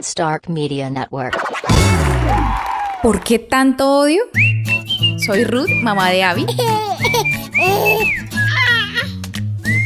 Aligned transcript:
Stark 0.00 0.48
Media 0.48 0.88
Network. 0.88 1.36
¿Por 3.02 3.22
qué 3.22 3.38
tanto 3.38 4.00
odio? 4.00 4.22
Soy 5.26 5.44
Ruth, 5.44 5.70
mamá 5.82 6.10
de 6.10 6.22
Abby. 6.22 6.46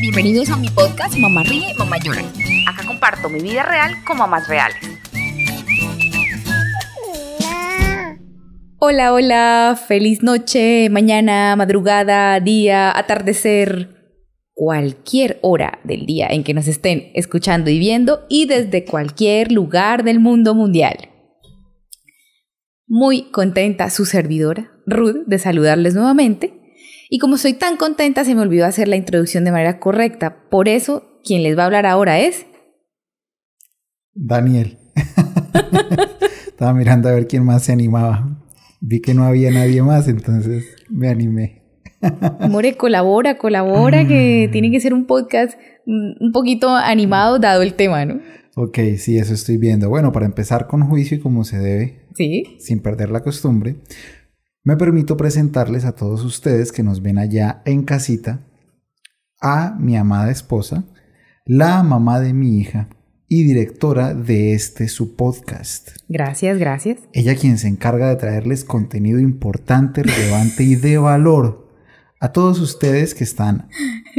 Bienvenidos 0.00 0.50
a 0.50 0.56
mi 0.56 0.68
podcast 0.68 1.16
Mamá 1.16 1.42
Ríe, 1.42 1.74
Mamá 1.76 1.98
Llora. 1.98 2.22
Acá 2.68 2.86
comparto 2.86 3.28
mi 3.28 3.40
vida 3.40 3.62
real 3.64 4.04
con 4.04 4.18
mamás 4.18 4.46
reales. 4.48 4.76
Hola, 8.78 9.12
hola, 9.12 9.78
feliz 9.88 10.22
noche, 10.22 10.88
mañana, 10.90 11.54
madrugada, 11.56 12.40
día, 12.40 12.96
atardecer, 12.96 13.99
cualquier 14.60 15.38
hora 15.40 15.78
del 15.84 16.04
día 16.04 16.26
en 16.28 16.44
que 16.44 16.52
nos 16.52 16.68
estén 16.68 17.12
escuchando 17.14 17.70
y 17.70 17.78
viendo 17.78 18.26
y 18.28 18.44
desde 18.44 18.84
cualquier 18.84 19.52
lugar 19.52 20.04
del 20.04 20.20
mundo 20.20 20.54
mundial. 20.54 21.08
Muy 22.86 23.30
contenta 23.30 23.88
su 23.88 24.04
servidora, 24.04 24.70
Ruth, 24.84 25.24
de 25.26 25.38
saludarles 25.38 25.94
nuevamente. 25.94 26.76
Y 27.08 27.18
como 27.20 27.38
soy 27.38 27.54
tan 27.54 27.78
contenta, 27.78 28.22
se 28.22 28.34
me 28.34 28.42
olvidó 28.42 28.66
hacer 28.66 28.86
la 28.86 28.96
introducción 28.96 29.46
de 29.46 29.52
manera 29.52 29.80
correcta. 29.80 30.50
Por 30.50 30.68
eso, 30.68 31.18
quien 31.24 31.42
les 31.42 31.56
va 31.56 31.62
a 31.62 31.66
hablar 31.66 31.86
ahora 31.86 32.20
es... 32.20 32.44
Daniel. 34.12 34.76
Estaba 36.48 36.74
mirando 36.74 37.08
a 37.08 37.12
ver 37.12 37.26
quién 37.28 37.46
más 37.46 37.62
se 37.62 37.72
animaba. 37.72 38.44
Vi 38.82 39.00
que 39.00 39.14
no 39.14 39.24
había 39.24 39.50
nadie 39.50 39.82
más, 39.82 40.06
entonces 40.06 40.66
me 40.90 41.08
animé. 41.08 41.59
More, 42.48 42.76
colabora, 42.76 43.36
colabora, 43.36 44.06
que 44.06 44.46
Mm. 44.48 44.52
tiene 44.52 44.70
que 44.70 44.80
ser 44.80 44.94
un 44.94 45.06
podcast 45.06 45.58
mm, 45.86 46.24
un 46.24 46.32
poquito 46.32 46.68
animado 46.74 47.38
dado 47.38 47.62
el 47.62 47.74
tema, 47.74 48.04
¿no? 48.04 48.20
Ok, 48.56 48.78
sí, 48.98 49.18
eso 49.18 49.32
estoy 49.34 49.56
viendo. 49.58 49.88
Bueno, 49.88 50.12
para 50.12 50.26
empezar 50.26 50.66
con 50.66 50.82
juicio 50.86 51.16
y 51.16 51.20
como 51.20 51.44
se 51.44 51.58
debe, 51.58 52.06
Sí. 52.14 52.56
sin 52.58 52.80
perder 52.80 53.10
la 53.10 53.22
costumbre, 53.22 53.76
me 54.64 54.76
permito 54.76 55.16
presentarles 55.16 55.84
a 55.84 55.92
todos 55.94 56.24
ustedes 56.24 56.72
que 56.72 56.82
nos 56.82 57.02
ven 57.02 57.18
allá 57.18 57.62
en 57.64 57.82
casita 57.84 58.46
a 59.40 59.74
mi 59.78 59.96
amada 59.96 60.30
esposa, 60.30 60.84
la 61.46 61.82
mamá 61.82 62.20
de 62.20 62.34
mi 62.34 62.58
hija 62.58 62.88
y 63.28 63.44
directora 63.44 64.12
de 64.14 64.52
este 64.52 64.88
su 64.88 65.16
podcast. 65.16 65.90
Gracias, 66.08 66.58
gracias. 66.58 66.98
Ella 67.12 67.34
quien 67.36 67.56
se 67.58 67.68
encarga 67.68 68.08
de 68.08 68.16
traerles 68.16 68.64
contenido 68.64 69.18
importante, 69.20 70.02
relevante 70.02 70.62
y 70.64 70.74
de 70.74 70.98
valor 70.98 71.69
a 72.20 72.32
todos 72.32 72.60
ustedes 72.60 73.14
que 73.14 73.24
están, 73.24 73.68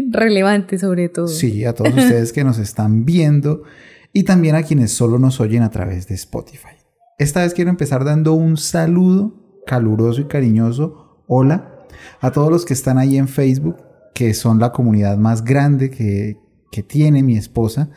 Relevante 0.09 0.77
sobre 0.79 1.07
todo. 1.07 1.27
sí, 1.27 1.63
a 1.65 1.73
todos 1.73 1.93
ustedes 1.95 2.33
que 2.33 2.43
nos 2.43 2.57
están 2.57 3.05
viendo 3.05 3.63
y 4.11 4.23
también 4.23 4.55
a 4.55 4.63
quienes 4.63 4.91
solo 4.91 5.19
nos 5.19 5.39
oyen 5.39 5.63
a 5.63 5.69
través 5.69 6.07
de 6.07 6.15
Spotify. 6.15 6.75
Esta 7.17 7.41
vez 7.43 7.53
quiero 7.53 7.69
empezar 7.69 8.03
dando 8.03 8.33
un 8.33 8.57
saludo 8.57 9.61
caluroso 9.67 10.21
y 10.21 10.25
cariñoso, 10.25 11.23
hola, 11.27 11.85
a 12.19 12.31
todos 12.31 12.51
los 12.51 12.65
que 12.65 12.73
están 12.73 12.97
ahí 12.97 13.17
en 13.17 13.27
Facebook, 13.27 13.77
que 14.15 14.33
son 14.33 14.59
la 14.59 14.71
comunidad 14.71 15.17
más 15.17 15.43
grande 15.43 15.91
que, 15.91 16.37
que 16.71 16.81
tiene 16.81 17.21
mi 17.21 17.37
esposa, 17.37 17.91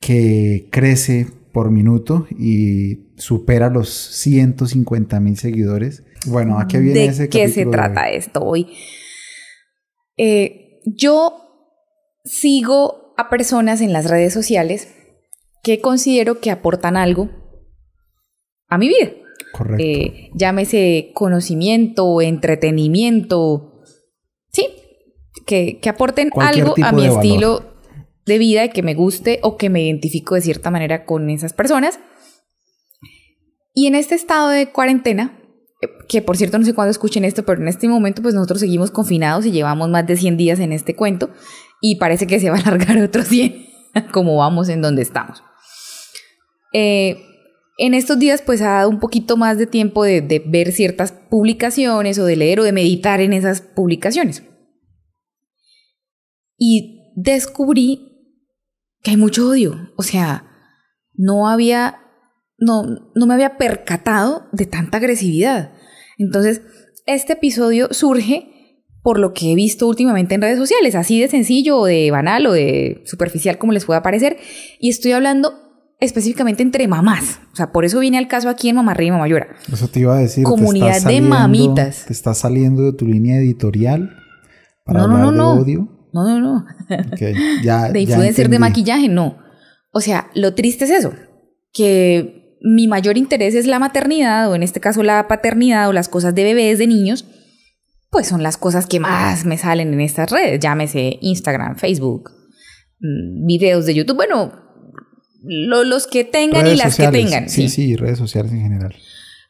que 0.00 0.68
crece 0.70 1.26
por 1.52 1.70
minuto 1.70 2.26
y 2.38 3.06
supera 3.16 3.70
los 3.70 3.88
150 3.88 5.18
mil 5.20 5.38
seguidores. 5.38 6.04
Bueno, 6.26 6.58
¿a 6.58 6.68
qué 6.68 6.78
viene 6.78 7.00
¿De 7.00 7.06
ese 7.06 7.28
qué 7.30 7.48
se 7.48 7.64
de 7.64 7.70
trata 7.70 8.02
hoy? 8.02 8.16
esto 8.16 8.40
hoy? 8.42 8.66
Eh, 10.18 10.80
yo 10.84 11.72
sigo 12.24 13.14
a 13.16 13.30
personas 13.30 13.80
en 13.80 13.92
las 13.92 14.10
redes 14.10 14.34
sociales 14.34 14.94
que 15.62 15.80
considero 15.80 16.40
que 16.40 16.50
aportan 16.50 16.96
algo 16.96 17.30
a 18.68 18.78
mi 18.78 18.88
vida. 18.88 19.10
Correcto. 19.52 19.82
Eh, 19.82 20.30
llámese 20.34 21.10
conocimiento, 21.14 22.20
entretenimiento, 22.20 23.82
sí, 24.52 24.68
que, 25.46 25.78
que 25.80 25.88
aporten 25.88 26.30
Cualquier 26.30 26.66
algo 26.66 26.74
a 26.84 26.92
mi 26.92 27.02
de 27.02 27.08
valor. 27.08 27.24
estilo 27.24 27.74
de 28.26 28.38
vida 28.38 28.66
y 28.66 28.70
que 28.70 28.82
me 28.82 28.94
guste 28.94 29.40
o 29.42 29.56
que 29.56 29.70
me 29.70 29.82
identifico 29.82 30.34
de 30.34 30.42
cierta 30.42 30.70
manera 30.70 31.06
con 31.06 31.30
esas 31.30 31.54
personas. 31.54 31.98
Y 33.72 33.86
en 33.86 33.94
este 33.94 34.14
estado 34.14 34.48
de 34.48 34.70
cuarentena, 34.70 35.37
que 36.08 36.22
por 36.22 36.36
cierto 36.36 36.58
no 36.58 36.64
sé 36.64 36.74
cuándo 36.74 36.90
escuchen 36.90 37.24
esto, 37.24 37.44
pero 37.44 37.60
en 37.60 37.68
este 37.68 37.88
momento 37.88 38.22
pues 38.22 38.34
nosotros 38.34 38.60
seguimos 38.60 38.90
confinados 38.90 39.46
y 39.46 39.52
llevamos 39.52 39.88
más 39.90 40.06
de 40.06 40.16
100 40.16 40.36
días 40.36 40.58
en 40.58 40.72
este 40.72 40.96
cuento 40.96 41.30
y 41.80 41.96
parece 41.96 42.26
que 42.26 42.40
se 42.40 42.50
va 42.50 42.56
a 42.56 42.60
alargar 42.60 42.98
otros 43.02 43.28
100 43.28 43.66
como 44.12 44.36
vamos 44.36 44.68
en 44.68 44.82
donde 44.82 45.02
estamos. 45.02 45.42
Eh, 46.72 47.24
en 47.78 47.94
estos 47.94 48.18
días 48.18 48.42
pues 48.42 48.60
ha 48.60 48.70
dado 48.70 48.90
un 48.90 48.98
poquito 48.98 49.36
más 49.36 49.58
de 49.58 49.66
tiempo 49.66 50.04
de, 50.04 50.20
de 50.20 50.42
ver 50.44 50.72
ciertas 50.72 51.12
publicaciones 51.12 52.18
o 52.18 52.24
de 52.24 52.36
leer 52.36 52.60
o 52.60 52.64
de 52.64 52.72
meditar 52.72 53.20
en 53.20 53.32
esas 53.32 53.60
publicaciones. 53.60 54.42
Y 56.56 57.12
descubrí 57.14 58.08
que 59.02 59.12
hay 59.12 59.16
mucho 59.16 59.48
odio. 59.48 59.92
O 59.96 60.02
sea, 60.02 60.44
no 61.14 61.48
había, 61.48 62.00
no, 62.58 62.84
no 63.14 63.26
me 63.26 63.34
había 63.34 63.56
percatado 63.56 64.46
de 64.52 64.66
tanta 64.66 64.98
agresividad. 64.98 65.72
Entonces, 66.18 66.62
este 67.06 67.34
episodio 67.34 67.88
surge 67.92 68.54
por 69.02 69.18
lo 69.18 69.32
que 69.32 69.52
he 69.52 69.54
visto 69.54 69.86
últimamente 69.86 70.34
en 70.34 70.42
redes 70.42 70.58
sociales, 70.58 70.94
así 70.94 71.20
de 71.20 71.28
sencillo 71.28 71.78
o 71.78 71.86
de 71.86 72.10
banal 72.10 72.46
o 72.46 72.52
de 72.52 73.00
superficial 73.06 73.56
como 73.58 73.72
les 73.72 73.84
pueda 73.84 74.02
parecer. 74.02 74.36
Y 74.80 74.90
estoy 74.90 75.12
hablando 75.12 75.52
específicamente 76.00 76.62
entre 76.62 76.86
mamás. 76.88 77.40
O 77.52 77.56
sea, 77.56 77.72
por 77.72 77.84
eso 77.84 78.00
vine 78.00 78.18
al 78.18 78.28
caso 78.28 78.48
aquí 78.48 78.68
en 78.68 78.76
Mamá 78.76 78.94
Ríe 78.94 79.08
y 79.08 79.10
Mamá 79.12 79.28
Llora. 79.28 79.48
Eso 79.72 79.88
te 79.88 80.00
iba 80.00 80.16
a 80.16 80.20
decir. 80.20 80.44
Comunidad 80.44 80.94
de 80.94 81.00
saliendo- 81.00 81.30
mamitas. 81.30 82.04
Te 82.06 82.12
estás 82.12 82.38
saliendo 82.38 82.82
de 82.82 82.92
tu 82.92 83.06
línea 83.06 83.38
editorial 83.38 84.10
para 84.84 85.00
No, 85.00 85.04
hablar 85.06 85.20
no, 85.22 85.30
de 85.32 85.36
no. 85.38 85.52
odio. 85.62 86.08
No, 86.12 86.24
no, 86.26 86.40
no. 86.40 86.64
Ok, 87.12 87.20
ya, 87.62 87.88
de 87.92 88.04
ya 88.04 88.10
influencer 88.12 88.48
de 88.48 88.56
entendí. 88.56 88.58
maquillaje, 88.58 89.08
no. 89.08 89.38
O 89.92 90.00
sea, 90.00 90.28
lo 90.34 90.54
triste 90.54 90.84
es 90.84 90.90
eso, 90.90 91.12
que 91.72 92.37
mi 92.62 92.88
mayor 92.88 93.16
interés 93.18 93.54
es 93.54 93.66
la 93.66 93.78
maternidad, 93.78 94.50
o 94.50 94.54
en 94.54 94.62
este 94.62 94.80
caso 94.80 95.02
la 95.02 95.28
paternidad, 95.28 95.88
o 95.88 95.92
las 95.92 96.08
cosas 96.08 96.34
de 96.34 96.44
bebés, 96.44 96.78
de 96.78 96.86
niños, 96.86 97.24
pues 98.10 98.26
son 98.26 98.42
las 98.42 98.56
cosas 98.56 98.86
que 98.86 99.00
más 99.00 99.44
me 99.44 99.58
salen 99.58 99.92
en 99.92 100.00
estas 100.00 100.30
redes, 100.30 100.58
llámese 100.60 101.18
Instagram, 101.20 101.76
Facebook, 101.76 102.30
mm, 103.00 103.46
videos 103.46 103.86
de 103.86 103.94
YouTube, 103.94 104.16
bueno, 104.16 104.52
lo- 105.42 105.84
los 105.84 106.06
que 106.06 106.24
tengan 106.24 106.66
y 106.66 106.76
las 106.76 106.90
sociales. 106.94 107.20
que 107.20 107.24
tengan. 107.30 107.48
Sí, 107.48 107.68
sí, 107.68 107.96
redes 107.96 108.18
sociales 108.18 108.50
en 108.52 108.62
general. 108.62 108.94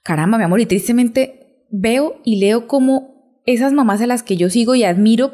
Caramba, 0.02 0.38
mi 0.38 0.44
amor, 0.44 0.60
y 0.60 0.66
tristemente 0.66 1.64
veo 1.70 2.20
y 2.24 2.40
leo 2.40 2.66
como 2.66 3.40
esas 3.46 3.72
mamás 3.72 4.00
a 4.02 4.06
las 4.06 4.22
que 4.22 4.36
yo 4.36 4.50
sigo 4.50 4.74
y 4.74 4.84
admiro, 4.84 5.32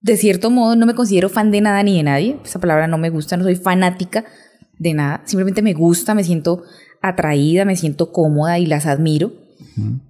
de 0.00 0.16
cierto 0.16 0.50
modo, 0.50 0.74
no 0.76 0.86
me 0.86 0.94
considero 0.94 1.28
fan 1.28 1.50
de 1.50 1.60
nada 1.60 1.82
ni 1.82 1.96
de 1.96 2.02
nadie. 2.02 2.36
Esa 2.44 2.58
palabra 2.60 2.86
no 2.88 2.98
me 2.98 3.10
gusta, 3.10 3.36
no 3.36 3.44
soy 3.44 3.54
fanática 3.56 4.24
de 4.78 4.92
nada. 4.94 5.22
Simplemente 5.24 5.62
me 5.62 5.72
gusta, 5.72 6.14
me 6.14 6.24
siento 6.24 6.62
atraída, 7.08 7.64
me 7.64 7.76
siento 7.76 8.12
cómoda 8.12 8.58
y 8.58 8.66
las 8.66 8.86
admiro. 8.86 9.32
Ujú. 9.76 10.00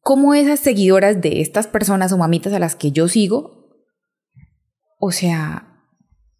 Como 0.00 0.34
esas 0.34 0.60
seguidoras 0.60 1.20
de 1.20 1.40
estas 1.40 1.66
personas 1.66 2.12
o 2.12 2.18
mamitas 2.18 2.52
a 2.52 2.58
las 2.58 2.76
que 2.76 2.92
yo 2.92 3.08
sigo, 3.08 3.58
o 4.98 5.10
sea, 5.12 5.84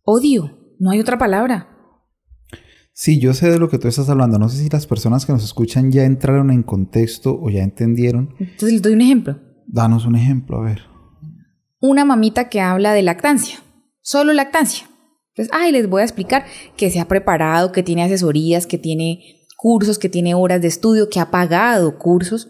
odio, 0.02 0.58
no 0.78 0.90
hay 0.90 1.00
otra 1.00 1.18
palabra. 1.18 1.68
Sí, 2.92 3.20
yo 3.20 3.32
sé 3.32 3.48
de 3.48 3.58
lo 3.60 3.68
que 3.68 3.78
tú 3.78 3.86
estás 3.86 4.08
hablando. 4.08 4.38
No 4.38 4.48
sé 4.48 4.56
si 4.56 4.68
las 4.68 4.86
personas 4.86 5.24
que 5.24 5.32
nos 5.32 5.44
escuchan 5.44 5.92
ya 5.92 6.04
entraron 6.04 6.50
en 6.50 6.64
contexto 6.64 7.38
o 7.40 7.48
ya 7.48 7.62
entendieron. 7.62 8.34
Entonces 8.40 8.72
les 8.72 8.82
doy 8.82 8.94
un 8.94 9.02
ejemplo. 9.02 9.38
Danos 9.68 10.04
un 10.04 10.16
ejemplo, 10.16 10.58
a 10.58 10.62
ver. 10.62 10.82
una 11.80 12.04
mamita 12.04 12.48
que 12.48 12.60
habla 12.60 12.92
de 12.92 13.02
lactancia, 13.02 13.60
solo 14.00 14.32
lactancia. 14.32 14.88
Entonces, 15.28 15.54
ay, 15.54 15.70
les 15.70 15.88
voy 15.88 16.00
a 16.00 16.04
explicar 16.04 16.46
que 16.76 16.90
se 16.90 16.98
ha 16.98 17.06
preparado, 17.06 17.70
que 17.70 17.84
tiene 17.84 18.02
asesorías, 18.02 18.66
que 18.66 18.78
tiene 18.78 19.37
cursos, 19.58 19.98
que 19.98 20.08
tiene 20.08 20.36
horas 20.36 20.62
de 20.62 20.68
estudio, 20.68 21.10
que 21.10 21.18
ha 21.18 21.32
pagado 21.32 21.98
cursos. 21.98 22.48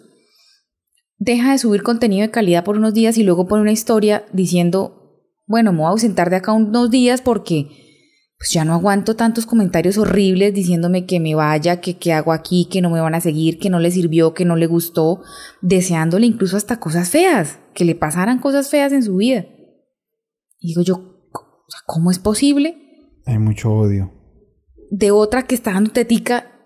Deja 1.17 1.53
de 1.53 1.59
subir 1.59 1.83
contenido 1.83 2.21
de 2.23 2.31
calidad 2.31 2.65
por 2.65 2.77
unos 2.77 2.93
días 2.93 3.17
y 3.17 3.25
luego 3.25 3.49
pone 3.49 3.63
una 3.63 3.73
historia 3.73 4.27
diciendo, 4.33 5.25
bueno, 5.47 5.73
me 5.73 5.79
voy 5.79 5.87
a 5.87 5.91
ausentar 5.91 6.29
de 6.29 6.37
acá 6.37 6.53
unos 6.53 6.91
días 6.91 7.23
porque 7.23 7.67
pues 8.39 8.51
ya 8.53 8.65
no 8.65 8.75
aguanto 8.75 9.17
tantos 9.17 9.47
comentarios 9.47 9.97
horribles 9.97 10.53
diciéndome 10.55 11.07
que 11.07 11.19
me 11.19 11.35
vaya, 11.35 11.81
que 11.81 11.97
qué 11.97 12.13
hago 12.13 12.33
aquí, 12.33 12.69
que 12.71 12.83
no 12.83 12.91
me 12.91 13.01
van 13.01 13.15
a 13.15 13.21
seguir, 13.21 13.59
que 13.59 13.71
no 13.71 13.81
le 13.81 13.91
sirvió, 13.91 14.35
que 14.35 14.45
no 14.45 14.55
le 14.55 14.67
gustó, 14.67 15.23
deseándole 15.63 16.27
incluso 16.27 16.57
hasta 16.59 16.79
cosas 16.79 17.09
feas, 17.09 17.59
que 17.75 17.85
le 17.87 17.95
pasaran 17.95 18.39
cosas 18.39 18.69
feas 18.69 18.93
en 18.93 19.03
su 19.03 19.17
vida. 19.17 19.47
Y 20.61 20.69
digo 20.69 20.83
yo, 20.83 21.23
¿cómo 21.87 22.11
es 22.11 22.19
posible 22.19 22.77
Hay 23.25 23.39
mucho 23.39 23.73
odio. 23.73 24.13
de 24.91 25.11
otra 25.11 25.47
que 25.47 25.55
está 25.55 25.73
dando 25.73 25.91
tetica 25.91 26.58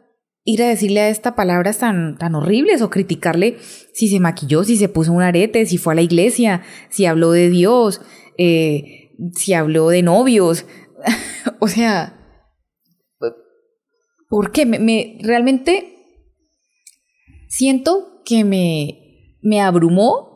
ir 0.44 0.62
a 0.62 0.69
decirle 0.69 1.00
a 1.00 1.09
esta 1.09 1.35
palabras 1.37 1.79
tan, 1.79 2.17
tan 2.19 2.35
horribles 2.35 2.83
o 2.83 2.91
criticarle 2.91 3.59
si 3.93 4.09
se 4.09 4.19
maquilló, 4.21 4.65
si 4.65 4.77
se 4.77 4.89
puso 4.89 5.12
un 5.12 5.23
arete, 5.23 5.67
si 5.67 5.79
fue 5.79 5.93
a 5.93 5.97
la 5.97 6.03
iglesia, 6.03 6.62
si 6.91 7.06
habló 7.06 7.31
de 7.33 7.49
Dios, 7.49 8.00
eh, 8.39 9.12
si 9.35 9.53
habló 9.55 9.89
de 9.89 10.03
novios? 10.03 10.65
o 11.61 11.69
sea, 11.69 12.19
¿Por 14.29 14.50
qué? 14.50 14.65
Me, 14.65 14.79
me- 14.79 15.19
realmente 15.23 15.94
siento 17.49 18.23
que 18.25 18.44
me, 18.44 19.37
me 19.43 19.61
abrumó 19.61 20.31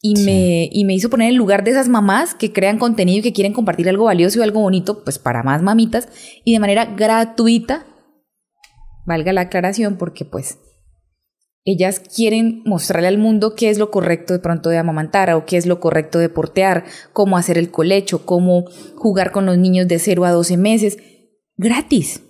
y, 0.00 0.14
Sí. 0.16 0.24
me, 0.24 0.68
y 0.72 0.84
me 0.84 0.94
hizo 0.94 1.10
poner 1.10 1.26
en 1.26 1.32
el 1.32 1.36
lugar 1.38 1.64
de 1.64 1.72
esas 1.72 1.88
mamás 1.88 2.34
que 2.36 2.52
crean 2.52 2.78
contenido 2.78 3.18
y 3.18 3.22
que 3.22 3.32
quieren 3.32 3.52
compartir 3.52 3.88
algo 3.88 4.04
valioso 4.04 4.38
y 4.38 4.42
algo 4.42 4.60
bonito, 4.60 5.02
pues 5.02 5.18
para 5.18 5.42
más 5.42 5.60
mamitas 5.60 6.08
y 6.44 6.52
de 6.52 6.60
manera 6.60 6.84
gratuita, 6.86 7.84
valga 9.06 9.32
la 9.32 9.42
aclaración, 9.42 9.96
porque 9.96 10.24
pues 10.24 10.58
ellas 11.64 12.00
quieren 12.00 12.62
mostrarle 12.64 13.08
al 13.08 13.18
mundo 13.18 13.54
qué 13.54 13.68
es 13.70 13.78
lo 13.78 13.90
correcto 13.90 14.32
de 14.32 14.38
pronto 14.38 14.70
de 14.70 14.78
amamantar 14.78 15.30
o 15.34 15.44
qué 15.44 15.56
es 15.58 15.66
lo 15.66 15.78
correcto 15.78 16.18
de 16.18 16.28
portear, 16.30 16.84
cómo 17.12 17.36
hacer 17.36 17.58
el 17.58 17.70
colecho, 17.70 18.24
cómo 18.24 18.64
jugar 18.96 19.30
con 19.30 19.44
los 19.46 19.58
niños 19.58 19.86
de 19.86 19.98
0 19.98 20.24
a 20.24 20.30
12 20.32 20.56
meses, 20.56 20.96
gratis. 21.56 22.22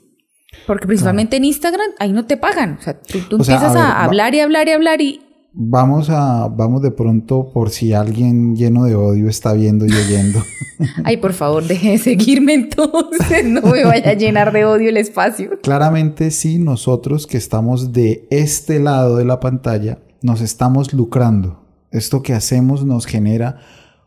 Porque 0.67 0.87
principalmente 0.87 1.37
en 1.37 1.45
Instagram 1.45 1.91
ahí 2.01 2.13
no 2.13 2.27
te 2.27 2.37
pagan. 2.37 2.77
O 2.79 2.83
sea, 2.83 3.01
tú, 3.01 3.21
tú 3.29 3.41
O 3.41 3.45
sea, 3.45 3.55
empiezas 3.55 3.77
a 3.77 3.81
a, 3.81 3.85
ver, 3.85 3.95
va- 3.95 4.05
hablar 4.05 4.35
y 4.35 4.41
hablar 4.41 4.69
y 4.69 4.73
hablar 4.73 5.01
y 5.01 5.21
Vamos 5.53 6.11
a, 6.11 6.47
vamos 6.49 6.81
de 6.81 6.93
pronto 6.93 7.51
por 7.53 7.71
si 7.71 7.93
alguien 7.93 8.55
lleno 8.55 8.85
de 8.85 8.95
odio 8.95 9.29
está 9.29 9.53
viendo 9.53 9.85
y 9.85 9.91
oyendo. 9.91 10.41
Ay, 11.05 11.17
por 11.17 11.33
favor, 11.33 11.67
deje 11.67 11.93
de 11.93 11.99
seguirme 11.99 12.55
entonces. 12.55 13.45
No 13.45 13.63
me 13.63 13.85
vaya 13.85 14.11
a 14.11 14.15
llenar 14.15 14.53
de 14.53 14.65
odio 14.65 14.89
el 14.89 14.97
espacio. 14.97 15.61
Claramente 15.63 16.31
sí, 16.31 16.59
nosotros 16.59 17.27
que 17.27 17.37
estamos 17.37 17.93
de 17.93 18.29
este 18.31 18.79
lado 18.79 19.17
de 19.17 19.25
la 19.25 19.41
pantalla, 19.41 19.99
nos 20.23 20.41
estamos 20.41 20.93
lucrando. 20.95 21.65
Esto 21.91 22.23
que 22.23 22.33
hacemos 22.33 22.85
nos 22.85 23.07
genera 23.07 23.59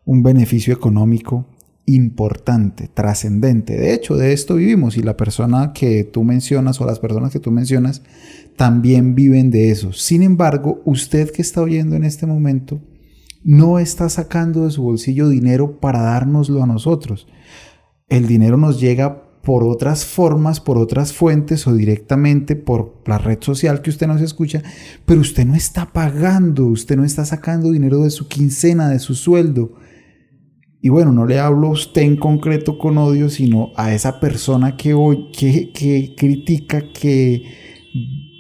un 0.06 0.24
beneficio 0.24 0.74
económico 0.74 1.46
importante, 1.86 2.90
trascendente. 2.94 3.76
De 3.78 3.94
hecho, 3.94 4.16
de 4.16 4.34
esto 4.34 4.56
vivimos 4.56 4.98
y 4.98 5.04
la 5.04 5.18
persona 5.18 5.74
que 5.74 6.04
tú 6.04 6.24
mencionas 6.24 6.80
o 6.80 6.86
las 6.86 7.00
personas 7.00 7.32
que 7.32 7.40
tú 7.40 7.52
mencionas 7.52 8.02
también 8.56 9.16
viven 9.16 9.52
de 9.52 9.72
eso. 9.72 9.92
Sin 9.94 10.24
embargo, 10.24 10.82
usted 10.86 11.32
que 11.32 11.42
está 11.42 11.62
oyendo 11.62 11.96
en 11.96 12.04
este 12.04 12.26
momento 12.26 12.82
no 13.44 13.80
está 13.80 14.08
sacando 14.08 14.66
de 14.66 14.72
su 14.72 14.84
bolsillo 14.84 15.28
dinero 15.28 15.80
para 15.80 16.02
dárnoslo 16.02 16.64
a 16.64 16.68
nosotros. 16.68 17.28
El 18.08 18.28
dinero 18.28 18.58
nos 18.58 18.80
llega 18.80 19.24
por 19.44 19.66
otras 19.66 20.06
formas, 20.06 20.62
por 20.62 20.78
otras 20.78 21.12
fuentes 21.12 21.68
o 21.68 21.74
directamente 21.74 22.56
por 22.56 23.02
la 23.06 23.18
red 23.18 23.40
social 23.42 23.82
que 23.82 23.90
usted 23.90 24.08
nos 24.08 24.22
escucha, 24.22 24.64
pero 25.06 25.20
usted 25.20 25.46
no 25.46 25.56
está 25.56 25.92
pagando, 25.92 26.66
usted 26.66 26.96
no 26.96 27.04
está 27.04 27.26
sacando 27.26 27.72
dinero 27.72 28.04
de 28.04 28.10
su 28.10 28.30
quincena, 28.30 28.88
de 28.88 29.00
su 29.00 29.16
sueldo. 29.16 29.74
Y 30.86 30.90
bueno, 30.90 31.14
no 31.14 31.26
le 31.26 31.40
hablo 31.40 31.68
a 31.68 31.72
usted 31.72 32.02
en 32.02 32.18
concreto 32.18 32.78
con 32.78 32.98
odio, 32.98 33.30
sino 33.30 33.72
a 33.78 33.94
esa 33.94 34.20
persona 34.20 34.76
que, 34.76 34.94
hoy, 34.94 35.30
que, 35.32 35.72
que 35.72 36.14
critica, 36.14 36.90
que, 36.92 37.42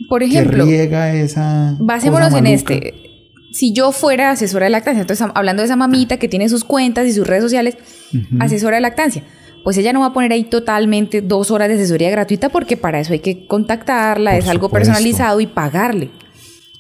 Por 0.09 0.19
que 0.19 0.25
ejemplo, 0.27 0.65
riega 0.65 1.13
esa... 1.15 1.77
basémonos 1.79 2.33
en 2.33 2.47
este. 2.47 2.95
Si 3.53 3.71
yo 3.71 3.93
fuera 3.93 4.31
asesora 4.31 4.65
de 4.65 4.71
lactancia, 4.71 4.99
entonces 5.01 5.25
hablando 5.33 5.61
de 5.61 5.67
esa 5.67 5.77
mamita 5.77 6.17
que 6.17 6.27
tiene 6.27 6.49
sus 6.49 6.65
cuentas 6.65 7.07
y 7.07 7.13
sus 7.13 7.25
redes 7.25 7.43
sociales, 7.43 7.77
asesora 8.39 8.75
de 8.75 8.81
lactancia. 8.81 9.23
Pues 9.63 9.77
ella 9.77 9.93
no 9.93 10.01
va 10.01 10.07
a 10.07 10.13
poner 10.13 10.33
ahí 10.33 10.43
totalmente 10.43 11.21
dos 11.21 11.49
horas 11.49 11.69
de 11.69 11.75
asesoría 11.75 12.09
gratuita 12.11 12.49
porque 12.49 12.75
para 12.75 12.99
eso 12.99 13.13
hay 13.13 13.19
que 13.19 13.47
contactarla, 13.47 14.31
Por 14.31 14.39
es 14.41 14.47
algo 14.49 14.67
supuesto. 14.67 14.87
personalizado 14.91 15.39
y 15.39 15.47
pagarle. 15.47 16.09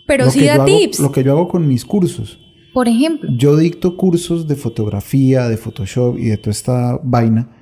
Pero 0.05 0.25
Lo 0.25 0.31
sí 0.31 0.43
da 0.45 0.55
hago- 0.55 0.65
tips. 0.65 0.99
lo 0.99 1.13
que 1.13 1.23
yo 1.23 1.31
hago 1.31 1.47
con 1.47 1.65
mis 1.69 1.85
cursos. 1.85 2.37
Por 2.73 2.87
ejemplo, 2.87 3.29
Yo 3.37 3.55
dicto 3.55 3.97
cursos 3.97 4.47
de 4.47 4.55
fotografía, 4.55 5.47
de 5.47 5.57
Photoshop 5.57 6.17
y 6.17 6.25
de 6.25 6.37
toda 6.37 6.51
esta 6.51 6.99
vaina. 7.03 7.55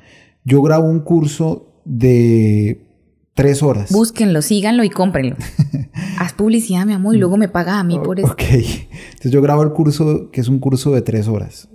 Yo 0.44 0.62
grabo 0.62 0.88
un 0.88 1.02
curso 1.02 1.82
de 1.86 2.88
tres 3.34 3.64
horas. 3.64 3.92
búsquenlo, 3.92 4.42
síganlo 4.42 4.84
y 4.84 4.90
cómprenlo. 4.90 5.36
Haz 6.18 6.34
publicidad, 6.34 6.86
mi 6.86 6.94
amor, 6.94 7.16
y 7.16 7.20
luego 7.20 7.38
me 7.38 7.48
pagas 7.48 7.76
a 7.76 7.84
mí 7.84 8.00
por 8.00 8.20
eso. 8.20 8.32
Ok. 8.32 8.42
Entonces 8.42 9.32
yo 9.32 9.42
grabo 9.42 9.64
el 9.64 9.72
curso, 9.72 10.30
que 10.32 10.42
es 10.42 10.48
un 10.48 10.60
curso 10.60 10.92
de 10.92 11.02
tres 11.02 11.28
horas. 11.28 11.70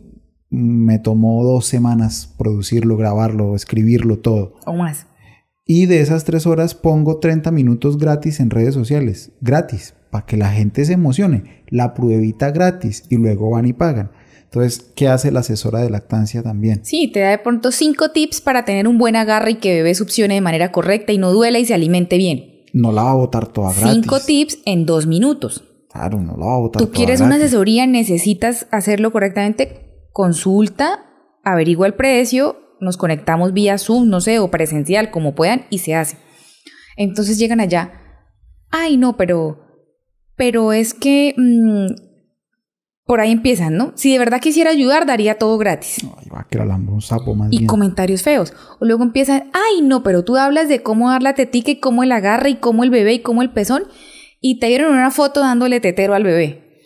Me 0.48 0.98
tomó 0.98 1.44
dos 1.44 1.66
semanas 1.66 2.34
producirlo, 2.38 2.96
grabarlo, 2.96 3.54
escribirlo, 3.54 4.18
todo. 4.18 4.54
O 4.64 4.72
más. 4.74 5.06
Y 5.64 5.86
de 5.86 6.00
esas 6.00 6.24
tres 6.24 6.46
horas 6.46 6.76
pongo 6.76 7.18
30 7.18 7.50
minutos 7.50 7.98
gratis 7.98 8.38
en 8.38 8.50
redes 8.50 8.72
sociales. 8.74 9.32
Gratis. 9.40 9.94
Para 10.16 10.24
que 10.24 10.38
la 10.38 10.48
gente 10.48 10.82
se 10.86 10.94
emocione. 10.94 11.64
La 11.68 11.92
pruebita 11.92 12.50
gratis. 12.50 13.04
Y 13.10 13.16
luego 13.16 13.50
van 13.50 13.66
y 13.66 13.74
pagan. 13.74 14.12
Entonces, 14.44 14.92
¿qué 14.96 15.08
hace 15.08 15.30
la 15.30 15.40
asesora 15.40 15.80
de 15.80 15.90
lactancia 15.90 16.42
también? 16.42 16.82
Sí, 16.86 17.08
te 17.12 17.20
da 17.20 17.28
de 17.28 17.38
pronto 17.38 17.70
cinco 17.70 18.12
tips 18.12 18.40
para 18.40 18.64
tener 18.64 18.88
un 18.88 18.96
buen 18.96 19.14
agarre 19.14 19.50
y 19.50 19.54
que 19.56 19.74
bebé 19.74 19.94
succione 19.94 20.32
de 20.32 20.40
manera 20.40 20.72
correcta 20.72 21.12
y 21.12 21.18
no 21.18 21.32
duela 21.32 21.58
y 21.58 21.66
se 21.66 21.74
alimente 21.74 22.16
bien. 22.16 22.64
No 22.72 22.92
la 22.92 23.02
va 23.02 23.10
a 23.10 23.16
botar 23.16 23.48
toda 23.48 23.74
gratis. 23.74 23.92
Cinco 23.92 24.20
tips 24.20 24.60
en 24.64 24.86
dos 24.86 25.06
minutos. 25.06 25.64
Claro, 25.92 26.18
no 26.22 26.34
la 26.38 26.46
va 26.46 26.54
a 26.54 26.58
botar 26.60 26.80
Tú 26.80 26.86
toda 26.86 26.96
quieres 26.96 27.20
una 27.20 27.34
asesoría, 27.34 27.86
necesitas 27.86 28.66
hacerlo 28.70 29.12
correctamente, 29.12 30.06
consulta, 30.12 31.04
averigua 31.44 31.86
el 31.88 31.94
precio, 31.94 32.56
nos 32.80 32.96
conectamos 32.96 33.52
vía 33.52 33.76
Zoom, 33.76 34.08
no 34.08 34.22
sé, 34.22 34.38
o 34.38 34.50
presencial, 34.50 35.10
como 35.10 35.34
puedan, 35.34 35.66
y 35.68 35.78
se 35.78 35.94
hace. 35.94 36.16
Entonces 36.96 37.38
llegan 37.38 37.60
allá, 37.60 37.92
ay 38.70 38.96
no, 38.96 39.18
pero, 39.18 39.65
pero 40.36 40.72
es 40.72 40.94
que 40.94 41.34
mm, 41.36 41.86
por 43.06 43.20
ahí 43.20 43.30
empiezan, 43.30 43.76
¿no? 43.76 43.92
Si 43.94 44.12
de 44.12 44.18
verdad 44.18 44.40
quisiera 44.40 44.70
ayudar, 44.70 45.06
daría 45.06 45.38
todo 45.38 45.56
gratis. 45.58 45.98
Ay, 46.18 46.28
va 46.28 46.46
que 46.50 46.58
era 46.58 46.64
un 46.66 47.00
sapo 47.00 47.34
más 47.34 47.52
Y 47.52 47.58
bien. 47.58 47.66
comentarios 47.68 48.22
feos. 48.22 48.52
O 48.80 48.84
luego 48.84 49.04
empiezan, 49.04 49.44
ay 49.52 49.82
no, 49.82 50.02
pero 50.02 50.24
tú 50.24 50.36
hablas 50.36 50.68
de 50.68 50.82
cómo 50.82 51.10
dar 51.10 51.22
la 51.22 51.34
tetica 51.34 51.70
y 51.70 51.80
cómo 51.80 52.02
el 52.02 52.12
agarre 52.12 52.50
y 52.50 52.56
cómo 52.56 52.84
el 52.84 52.90
bebé 52.90 53.14
y 53.14 53.18
cómo 53.20 53.42
el 53.42 53.50
pezón. 53.50 53.84
Y 54.40 54.58
te 54.58 54.66
dieron 54.66 54.92
una 54.92 55.10
foto 55.10 55.40
dándole 55.40 55.80
tetero 55.80 56.14
al 56.14 56.24
bebé. 56.24 56.82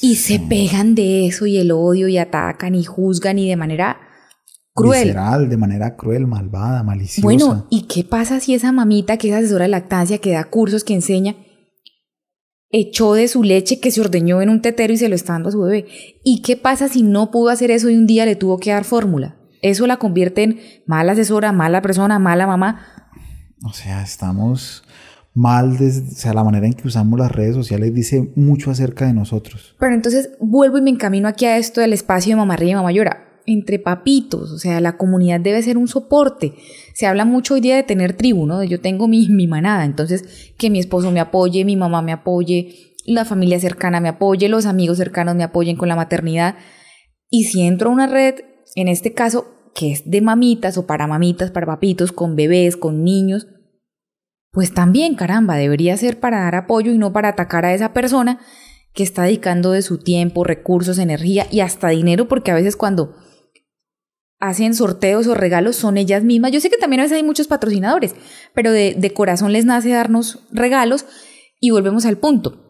Y 0.00 0.16
se 0.16 0.38
pegan 0.38 0.94
de 0.94 1.26
eso 1.26 1.46
y 1.46 1.58
el 1.58 1.72
odio 1.72 2.08
y 2.08 2.18
atacan 2.18 2.74
y 2.74 2.84
juzgan 2.84 3.38
y 3.38 3.48
de 3.48 3.56
manera 3.56 3.98
cruel. 4.72 5.04
Visceral, 5.08 5.48
de 5.48 5.56
manera 5.56 5.96
cruel, 5.96 6.26
malvada, 6.26 6.82
maliciosa. 6.84 7.22
Bueno, 7.22 7.66
¿y 7.68 7.82
qué 7.82 8.04
pasa 8.04 8.40
si 8.40 8.54
esa 8.54 8.72
mamita 8.72 9.16
que 9.16 9.28
es 9.28 9.34
asesora 9.34 9.64
de 9.64 9.70
lactancia, 9.70 10.18
que 10.18 10.32
da 10.32 10.44
cursos, 10.44 10.84
que 10.84 10.94
enseña, 10.94 11.34
echó 12.70 13.14
de 13.14 13.28
su 13.28 13.42
leche 13.42 13.80
que 13.80 13.90
se 13.90 14.00
ordeñó 14.00 14.42
en 14.42 14.50
un 14.50 14.62
tetero 14.62 14.92
y 14.92 14.96
se 14.96 15.08
lo 15.08 15.14
está 15.14 15.34
dando 15.34 15.48
a 15.48 15.52
su 15.52 15.60
bebé? 15.60 15.86
¿Y 16.24 16.42
qué 16.42 16.56
pasa 16.56 16.88
si 16.88 17.02
no 17.02 17.30
pudo 17.30 17.50
hacer 17.50 17.70
eso 17.70 17.90
y 17.90 17.96
un 17.96 18.06
día 18.06 18.26
le 18.26 18.36
tuvo 18.36 18.58
que 18.58 18.70
dar 18.70 18.84
fórmula? 18.84 19.36
Eso 19.62 19.86
la 19.86 19.96
convierte 19.96 20.42
en 20.42 20.60
mala 20.86 21.12
asesora, 21.12 21.52
mala 21.52 21.82
persona, 21.82 22.18
mala 22.18 22.46
mamá. 22.46 22.80
O 23.64 23.72
sea, 23.72 24.02
estamos 24.02 24.84
mal, 25.34 25.78
desde, 25.78 26.02
o 26.02 26.16
sea, 26.16 26.32
la 26.32 26.44
manera 26.44 26.66
en 26.66 26.74
que 26.74 26.86
usamos 26.86 27.18
las 27.18 27.32
redes 27.32 27.54
sociales 27.54 27.94
dice 27.94 28.32
mucho 28.36 28.70
acerca 28.70 29.06
de 29.06 29.14
nosotros. 29.14 29.76
Pero 29.78 29.94
entonces 29.94 30.30
vuelvo 30.40 30.78
y 30.78 30.82
me 30.82 30.90
encamino 30.90 31.28
aquí 31.28 31.46
a 31.46 31.56
esto 31.56 31.80
del 31.80 31.92
espacio 31.92 32.32
de 32.32 32.36
mamá 32.36 32.56
ríe 32.56 32.70
y 32.70 32.74
mamá 32.74 32.92
llora. 32.92 33.27
Entre 33.50 33.78
papitos, 33.78 34.52
o 34.52 34.58
sea, 34.58 34.78
la 34.78 34.98
comunidad 34.98 35.40
debe 35.40 35.62
ser 35.62 35.78
un 35.78 35.88
soporte. 35.88 36.52
Se 36.92 37.06
habla 37.06 37.24
mucho 37.24 37.54
hoy 37.54 37.62
día 37.62 37.76
de 37.76 37.82
tener 37.82 38.12
tribu, 38.12 38.44
¿no? 38.44 38.62
Yo 38.62 38.78
tengo 38.78 39.08
mi, 39.08 39.26
mi 39.30 39.46
manada, 39.46 39.86
entonces 39.86 40.52
que 40.58 40.68
mi 40.68 40.78
esposo 40.78 41.10
me 41.10 41.20
apoye, 41.20 41.64
mi 41.64 41.74
mamá 41.74 42.02
me 42.02 42.12
apoye, 42.12 42.94
la 43.06 43.24
familia 43.24 43.58
cercana 43.58 44.00
me 44.00 44.10
apoye, 44.10 44.50
los 44.50 44.66
amigos 44.66 44.98
cercanos 44.98 45.34
me 45.34 45.44
apoyen 45.44 45.76
con 45.76 45.88
la 45.88 45.96
maternidad. 45.96 46.56
Y 47.30 47.44
si 47.44 47.62
entro 47.62 47.88
a 47.88 47.92
una 47.94 48.06
red, 48.06 48.34
en 48.74 48.88
este 48.88 49.14
caso, 49.14 49.46
que 49.74 49.92
es 49.92 50.10
de 50.10 50.20
mamitas 50.20 50.76
o 50.76 50.86
para 50.86 51.06
mamitas, 51.06 51.50
para 51.50 51.64
papitos, 51.64 52.12
con 52.12 52.36
bebés, 52.36 52.76
con 52.76 53.02
niños, 53.02 53.46
pues 54.50 54.74
también, 54.74 55.14
caramba, 55.14 55.56
debería 55.56 55.96
ser 55.96 56.20
para 56.20 56.42
dar 56.42 56.54
apoyo 56.54 56.92
y 56.92 56.98
no 56.98 57.14
para 57.14 57.30
atacar 57.30 57.64
a 57.64 57.72
esa 57.72 57.94
persona 57.94 58.40
que 58.92 59.04
está 59.04 59.22
dedicando 59.22 59.72
de 59.72 59.80
su 59.80 59.96
tiempo, 59.96 60.44
recursos, 60.44 60.98
energía 60.98 61.46
y 61.50 61.60
hasta 61.60 61.88
dinero, 61.88 62.28
porque 62.28 62.50
a 62.50 62.54
veces 62.54 62.76
cuando 62.76 63.14
hacen 64.40 64.74
sorteos 64.74 65.26
o 65.26 65.34
regalos 65.34 65.76
son 65.76 65.96
ellas 65.96 66.22
mismas. 66.22 66.52
Yo 66.52 66.60
sé 66.60 66.70
que 66.70 66.76
también 66.76 67.00
a 67.00 67.02
veces 67.04 67.16
hay 67.16 67.22
muchos 67.22 67.48
patrocinadores, 67.48 68.14
pero 68.54 68.72
de, 68.72 68.94
de 68.96 69.12
corazón 69.12 69.52
les 69.52 69.64
nace 69.64 69.90
darnos 69.90 70.40
regalos 70.50 71.06
y 71.60 71.70
volvemos 71.70 72.06
al 72.06 72.18
punto. 72.18 72.64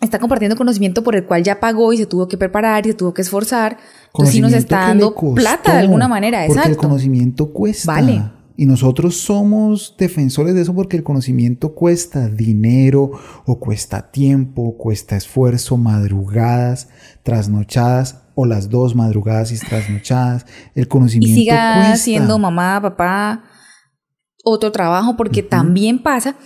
Está 0.00 0.18
compartiendo 0.18 0.56
conocimiento 0.56 1.02
por 1.02 1.16
el 1.16 1.24
cual 1.24 1.42
ya 1.44 1.60
pagó 1.60 1.92
y 1.92 1.96
se 1.96 2.06
tuvo 2.06 2.28
que 2.28 2.36
preparar 2.36 2.84
y 2.86 2.90
se 2.90 2.94
tuvo 2.94 3.14
que 3.14 3.22
esforzar. 3.22 3.78
Entonces 4.06 4.34
sí 4.34 4.40
nos 4.40 4.52
está 4.52 4.80
dando 4.80 5.14
costó, 5.14 5.34
plata 5.34 5.72
de 5.72 5.78
alguna 5.78 6.08
manera, 6.08 6.44
Porque 6.46 6.52
el 6.52 6.58
exacto. 6.58 6.88
conocimiento 6.88 7.52
cuesta. 7.52 7.92
Vale. 7.92 8.22
Y 8.56 8.66
nosotros 8.66 9.16
somos 9.16 9.96
defensores 9.98 10.54
de 10.54 10.62
eso 10.62 10.74
porque 10.74 10.96
el 10.96 11.02
conocimiento 11.02 11.74
cuesta 11.74 12.28
dinero 12.28 13.10
o 13.46 13.58
cuesta 13.58 14.10
tiempo, 14.12 14.62
o 14.62 14.76
cuesta 14.76 15.16
esfuerzo, 15.16 15.76
madrugadas, 15.76 16.88
trasnochadas 17.24 18.22
o 18.36 18.46
las 18.46 18.68
dos 18.70 18.94
madrugadas 18.94 19.50
y 19.52 19.58
trasnochadas. 19.58 20.46
El 20.74 20.84
Y 20.84 20.86
conocimiento 20.86 21.34
siga 21.40 21.74
cuesta. 21.76 21.96
siendo 21.96 22.38
mamá, 22.38 22.80
papá, 22.80 23.44
otro 24.44 24.70
trabajo, 24.70 25.16
porque 25.16 25.42
también 25.42 26.00
pasa 26.02 26.36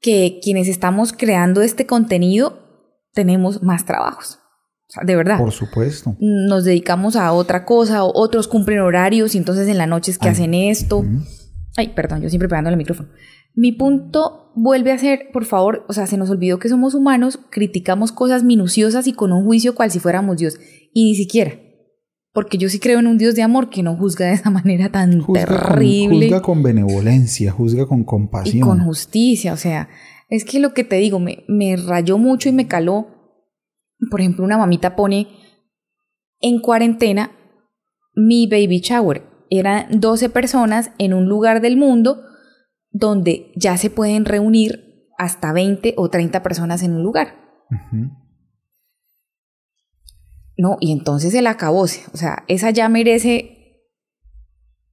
que 0.00 0.40
quienes 0.42 0.68
estamos 0.68 1.12
creando 1.12 1.62
este 1.62 1.86
contenido 1.86 2.62
tenemos 3.12 3.62
más 3.62 3.84
trabajos. 3.86 4.40
O 4.88 4.92
sea, 4.92 5.04
de 5.04 5.16
verdad. 5.16 5.38
Por 5.38 5.52
supuesto. 5.52 6.16
Nos 6.20 6.64
dedicamos 6.64 7.16
a 7.16 7.32
otra 7.32 7.64
cosa, 7.64 8.04
otros 8.04 8.46
cumplen 8.46 8.80
horarios 8.80 9.34
y 9.34 9.38
entonces 9.38 9.68
en 9.68 9.78
la 9.78 9.86
noche 9.86 10.10
es 10.12 10.18
que 10.18 10.28
Ay, 10.28 10.32
hacen 10.34 10.54
esto. 10.54 11.04
Ay, 11.76 11.88
perdón, 11.88 12.22
yo 12.22 12.28
siempre 12.28 12.48
pegando 12.48 12.70
el 12.70 12.76
micrófono. 12.76 13.10
Mi 13.54 13.72
punto 13.72 14.52
vuelve 14.54 14.92
a 14.92 14.98
ser, 14.98 15.30
por 15.32 15.44
favor, 15.44 15.84
o 15.88 15.92
sea, 15.92 16.06
se 16.06 16.16
nos 16.16 16.30
olvidó 16.30 16.58
que 16.58 16.68
somos 16.68 16.94
humanos, 16.94 17.38
criticamos 17.50 18.12
cosas 18.12 18.44
minuciosas 18.44 19.06
y 19.06 19.12
con 19.12 19.32
un 19.32 19.44
juicio 19.44 19.74
cual 19.74 19.90
si 19.90 19.98
fuéramos 19.98 20.38
Dios. 20.38 20.58
Y 20.92 21.04
ni 21.04 21.14
siquiera. 21.14 21.52
Porque 22.32 22.58
yo 22.58 22.68
sí 22.68 22.78
creo 22.78 22.98
en 22.98 23.06
un 23.06 23.18
Dios 23.18 23.34
de 23.34 23.42
amor 23.42 23.70
que 23.70 23.82
no 23.82 23.96
juzga 23.96 24.26
de 24.26 24.32
esa 24.34 24.50
manera 24.50 24.90
tan 24.90 25.20
Juzga 25.20 25.46
con, 25.46 25.56
terrible. 25.56 26.26
juzga 26.26 26.42
con 26.42 26.62
benevolencia, 26.62 27.52
juzga 27.52 27.86
con 27.86 28.04
compasión. 28.04 28.56
y 28.58 28.60
con 28.60 28.80
justicia. 28.84 29.52
O 29.52 29.56
sea, 29.56 29.88
es 30.28 30.44
que 30.44 30.60
lo 30.60 30.74
que 30.74 30.84
te 30.84 30.96
digo, 30.96 31.18
me, 31.18 31.44
me 31.48 31.76
rayó 31.76 32.18
mucho 32.18 32.48
y 32.48 32.52
me 32.52 32.66
caló. 32.66 33.08
Por 34.10 34.20
ejemplo, 34.20 34.44
una 34.44 34.58
mamita 34.58 34.96
pone 34.96 35.28
en 36.40 36.60
cuarentena 36.60 37.32
mi 38.14 38.46
baby 38.46 38.80
shower. 38.80 39.35
Eran 39.50 40.00
12 40.00 40.28
personas 40.30 40.90
en 40.98 41.14
un 41.14 41.28
lugar 41.28 41.60
del 41.60 41.76
mundo 41.76 42.22
donde 42.90 43.52
ya 43.54 43.76
se 43.76 43.90
pueden 43.90 44.24
reunir 44.24 45.08
hasta 45.18 45.52
20 45.52 45.94
o 45.96 46.08
30 46.08 46.42
personas 46.42 46.82
en 46.82 46.94
un 46.94 47.02
lugar. 47.02 47.34
No, 50.56 50.78
y 50.80 50.92
entonces 50.92 51.34
el 51.34 51.46
acabose. 51.46 52.04
O 52.12 52.16
sea, 52.16 52.44
esa 52.48 52.70
ya 52.70 52.88
merece 52.88 53.82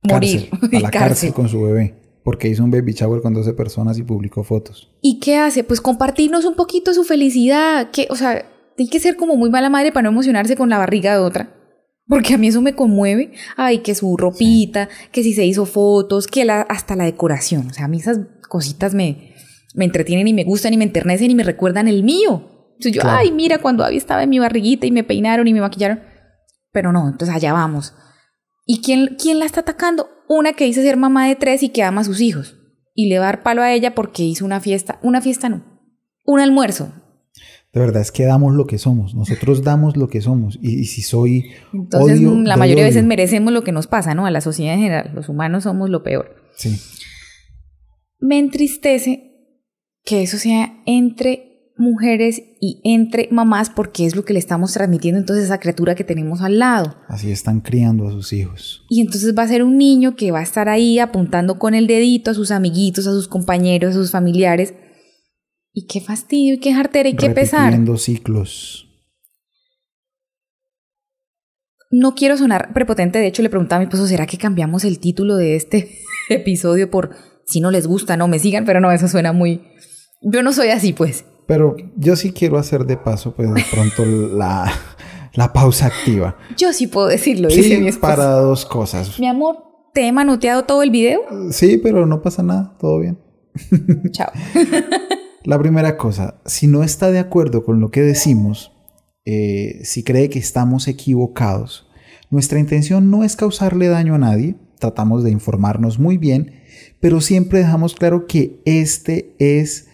morir. 0.03 0.49
Cárcel, 0.49 0.69
a 0.77 0.79
la 0.79 0.91
cárcel 0.91 1.33
con 1.33 1.47
su 1.47 1.61
bebé. 1.61 1.99
Porque 2.23 2.47
hizo 2.47 2.63
un 2.63 2.71
baby 2.71 2.93
shower 2.93 3.21
con 3.21 3.33
12 3.33 3.53
personas 3.53 3.97
y 3.97 4.03
publicó 4.03 4.43
fotos. 4.43 4.89
¿Y 5.01 5.19
qué 5.19 5.37
hace? 5.37 5.63
Pues 5.63 5.81
compartirnos 5.81 6.45
un 6.45 6.55
poquito 6.55 6.93
su 6.93 7.03
felicidad. 7.03 7.91
Que, 7.91 8.07
o 8.09 8.15
sea, 8.15 8.45
hay 8.77 8.87
que 8.87 8.99
ser 8.99 9.17
como 9.17 9.35
muy 9.35 9.49
mala 9.49 9.69
madre 9.69 9.91
para 9.91 10.03
no 10.03 10.09
emocionarse 10.09 10.55
con 10.55 10.69
la 10.69 10.77
barriga 10.77 11.13
de 11.13 11.19
otra. 11.19 11.53
Porque 12.07 12.33
a 12.33 12.37
mí 12.37 12.47
eso 12.47 12.61
me 12.61 12.75
conmueve. 12.75 13.31
Ay, 13.55 13.79
que 13.79 13.95
su 13.95 14.17
ropita, 14.17 14.89
que 15.11 15.23
si 15.23 15.33
se 15.33 15.45
hizo 15.45 15.65
fotos, 15.65 16.27
que 16.27 16.43
la, 16.45 16.61
hasta 16.61 16.95
la 16.95 17.05
decoración. 17.05 17.67
O 17.67 17.73
sea, 17.73 17.85
a 17.85 17.87
mí 17.87 17.97
esas 17.97 18.19
cositas 18.49 18.93
me, 18.93 19.33
me 19.73 19.85
entretienen 19.85 20.27
y 20.27 20.33
me 20.33 20.43
gustan 20.43 20.73
y 20.73 20.77
me 20.77 20.83
enternecen 20.83 21.31
y 21.31 21.35
me 21.35 21.43
recuerdan 21.43 21.87
el 21.87 22.03
mío. 22.03 22.49
Entonces 22.73 22.91
yo, 22.93 23.01
Claro. 23.01 23.19
ay, 23.19 23.31
mira, 23.31 23.59
cuando 23.59 23.83
Abby 23.85 23.97
estaba 23.97 24.23
en 24.23 24.29
mi 24.29 24.39
barriguita 24.39 24.85
y 24.85 24.91
me 24.91 25.03
peinaron 25.03 25.47
y 25.47 25.53
me 25.53 25.61
maquillaron. 25.61 26.01
Pero 26.71 26.91
no, 26.91 27.07
entonces 27.07 27.35
allá 27.35 27.53
vamos. 27.53 27.93
¿Y 28.65 28.81
quién, 28.81 29.15
quién 29.21 29.39
la 29.39 29.45
está 29.45 29.61
atacando? 29.61 30.09
Una 30.27 30.53
que 30.53 30.65
dice 30.65 30.81
ser 30.81 30.97
mamá 30.97 31.27
de 31.27 31.35
tres 31.35 31.63
y 31.63 31.69
que 31.69 31.83
ama 31.83 32.01
a 32.01 32.05
sus 32.05 32.19
hijos. 32.21 32.57
Y 32.95 33.07
le 33.09 33.19
va 33.19 33.25
a 33.25 33.27
dar 33.27 33.43
palo 33.43 33.61
a 33.61 33.71
ella 33.71 33.95
porque 33.95 34.23
hizo 34.23 34.43
una 34.45 34.59
fiesta. 34.59 34.99
Una 35.03 35.21
fiesta 35.21 35.49
no. 35.49 35.63
Un 36.25 36.39
almuerzo. 36.39 36.93
De 37.73 37.79
verdad 37.79 38.03
es 38.03 38.11
que 38.11 38.23
damos 38.23 38.53
lo 38.53 38.67
que 38.67 38.77
somos. 38.77 39.15
Nosotros 39.15 39.63
damos 39.63 39.97
lo 39.97 40.07
que 40.07 40.21
somos. 40.21 40.59
Y, 40.61 40.79
y 40.79 40.85
si 40.85 41.01
soy. 41.01 41.51
Entonces, 41.73 42.19
odio, 42.19 42.35
la 42.43 42.55
mayoría 42.55 42.83
de 42.83 42.89
veces 42.91 43.03
merecemos 43.03 43.51
lo 43.51 43.63
que 43.63 43.71
nos 43.71 43.87
pasa, 43.87 44.13
¿no? 44.13 44.27
A 44.27 44.31
la 44.31 44.41
sociedad 44.41 44.75
en 44.75 44.81
general. 44.81 45.11
Los 45.15 45.27
humanos 45.27 45.63
somos 45.63 45.89
lo 45.89 46.03
peor. 46.03 46.35
Sí. 46.55 46.77
Me 48.19 48.37
entristece 48.37 49.31
que 50.05 50.21
eso 50.21 50.37
sea 50.37 50.83
entre 50.85 51.53
mujeres 51.75 52.43
y 52.61 52.79
entre 52.83 53.27
mamás 53.31 53.69
porque 53.69 54.05
es 54.05 54.15
lo 54.15 54.23
que 54.23 54.33
le 54.33 54.39
estamos 54.39 54.73
transmitiendo 54.73 55.19
entonces 55.19 55.45
a 55.45 55.55
esa 55.55 55.59
criatura 55.59 55.95
que 55.95 56.03
tenemos 56.03 56.41
al 56.41 56.59
lado. 56.59 56.95
Así 57.07 57.31
están 57.31 57.61
criando 57.61 58.07
a 58.07 58.11
sus 58.11 58.31
hijos. 58.33 58.85
Y 58.89 59.01
entonces 59.01 59.35
va 59.37 59.43
a 59.43 59.47
ser 59.47 59.63
un 59.63 59.77
niño 59.77 60.15
que 60.15 60.31
va 60.31 60.39
a 60.39 60.43
estar 60.43 60.69
ahí 60.69 60.99
apuntando 60.99 61.57
con 61.57 61.73
el 61.73 61.87
dedito 61.87 62.31
a 62.31 62.33
sus 62.35 62.51
amiguitos, 62.51 63.07
a 63.07 63.11
sus 63.11 63.27
compañeros, 63.27 63.95
a 63.95 63.97
sus 63.97 64.11
familiares. 64.11 64.75
Y 65.75 65.87
qué 65.87 66.01
fastidio, 66.01 66.53
y 66.55 66.59
qué 66.59 66.71
jartera, 66.73 67.09
y 67.09 67.15
qué 67.15 67.31
pesar. 67.31 67.73
Ciclos. 67.97 68.87
No 71.89 72.13
quiero 72.15 72.37
sonar 72.37 72.73
prepotente, 72.73 73.19
de 73.19 73.27
hecho 73.27 73.41
le 73.41 73.49
preguntaba 73.49 73.77
a 73.77 73.79
mi 73.79 73.85
esposo, 73.85 74.07
¿será 74.07 74.25
que 74.27 74.37
cambiamos 74.37 74.83
el 74.83 74.99
título 74.99 75.35
de 75.35 75.55
este 75.55 75.99
episodio 76.29 76.89
por 76.91 77.11
si 77.45 77.59
no 77.59 77.71
les 77.71 77.87
gusta, 77.87 78.17
no 78.17 78.27
me 78.27 78.39
sigan? 78.39 78.65
Pero 78.65 78.79
no, 78.79 78.91
eso 78.91 79.07
suena 79.07 79.33
muy... 79.33 79.61
Yo 80.21 80.43
no 80.43 80.53
soy 80.53 80.69
así, 80.69 80.93
pues. 80.93 81.25
Pero 81.47 81.75
yo 81.97 82.15
sí 82.15 82.31
quiero 82.31 82.57
hacer 82.57 82.85
de 82.85 82.95
paso, 82.97 83.35
pues 83.35 83.51
de 83.53 83.63
pronto 83.71 84.05
la, 84.35 84.71
la 85.33 85.53
pausa 85.53 85.87
activa. 85.87 86.37
Yo 86.55 86.71
sí 86.71 86.85
puedo 86.87 87.07
decirlo, 87.07 87.47
dice 87.49 87.77
mi 87.77 87.83
Sí, 87.83 87.87
esposo. 87.87 88.01
para 88.15 88.25
dos 88.35 88.65
cosas. 88.65 89.19
Mi 89.19 89.27
amor, 89.27 89.57
¿te 89.93 90.07
he 90.07 90.11
manoteado 90.11 90.63
todo 90.65 90.83
el 90.83 90.91
video? 90.91 91.21
Sí, 91.51 91.77
pero 91.79 92.05
no 92.05 92.21
pasa 92.21 92.43
nada, 92.43 92.75
todo 92.79 92.99
bien. 92.99 93.19
Chao. 94.11 94.31
La 95.45 95.59
primera 95.59 95.97
cosa, 95.97 96.35
si 96.45 96.67
no 96.67 96.83
está 96.83 97.11
de 97.11 97.19
acuerdo 97.19 97.65
con 97.65 97.81
lo 97.81 97.91
que 97.91 98.01
decimos, 98.01 98.71
eh, 99.25 99.81
si 99.83 100.01
cree 100.03 100.29
que 100.29 100.39
estamos 100.39 100.87
equivocados, 100.87 101.89
nuestra 102.29 102.59
intención 102.59 103.11
no 103.11 103.25
es 103.25 103.35
causarle 103.35 103.89
daño 103.89 104.15
a 104.15 104.19
nadie, 104.19 104.55
tratamos 104.79 105.21
de 105.21 105.31
informarnos 105.31 105.99
muy 105.99 106.17
bien, 106.17 106.61
pero 107.01 107.19
siempre 107.19 107.59
dejamos 107.59 107.93
claro 107.93 108.25
que 108.25 108.61
este 108.63 109.35
es 109.37 109.89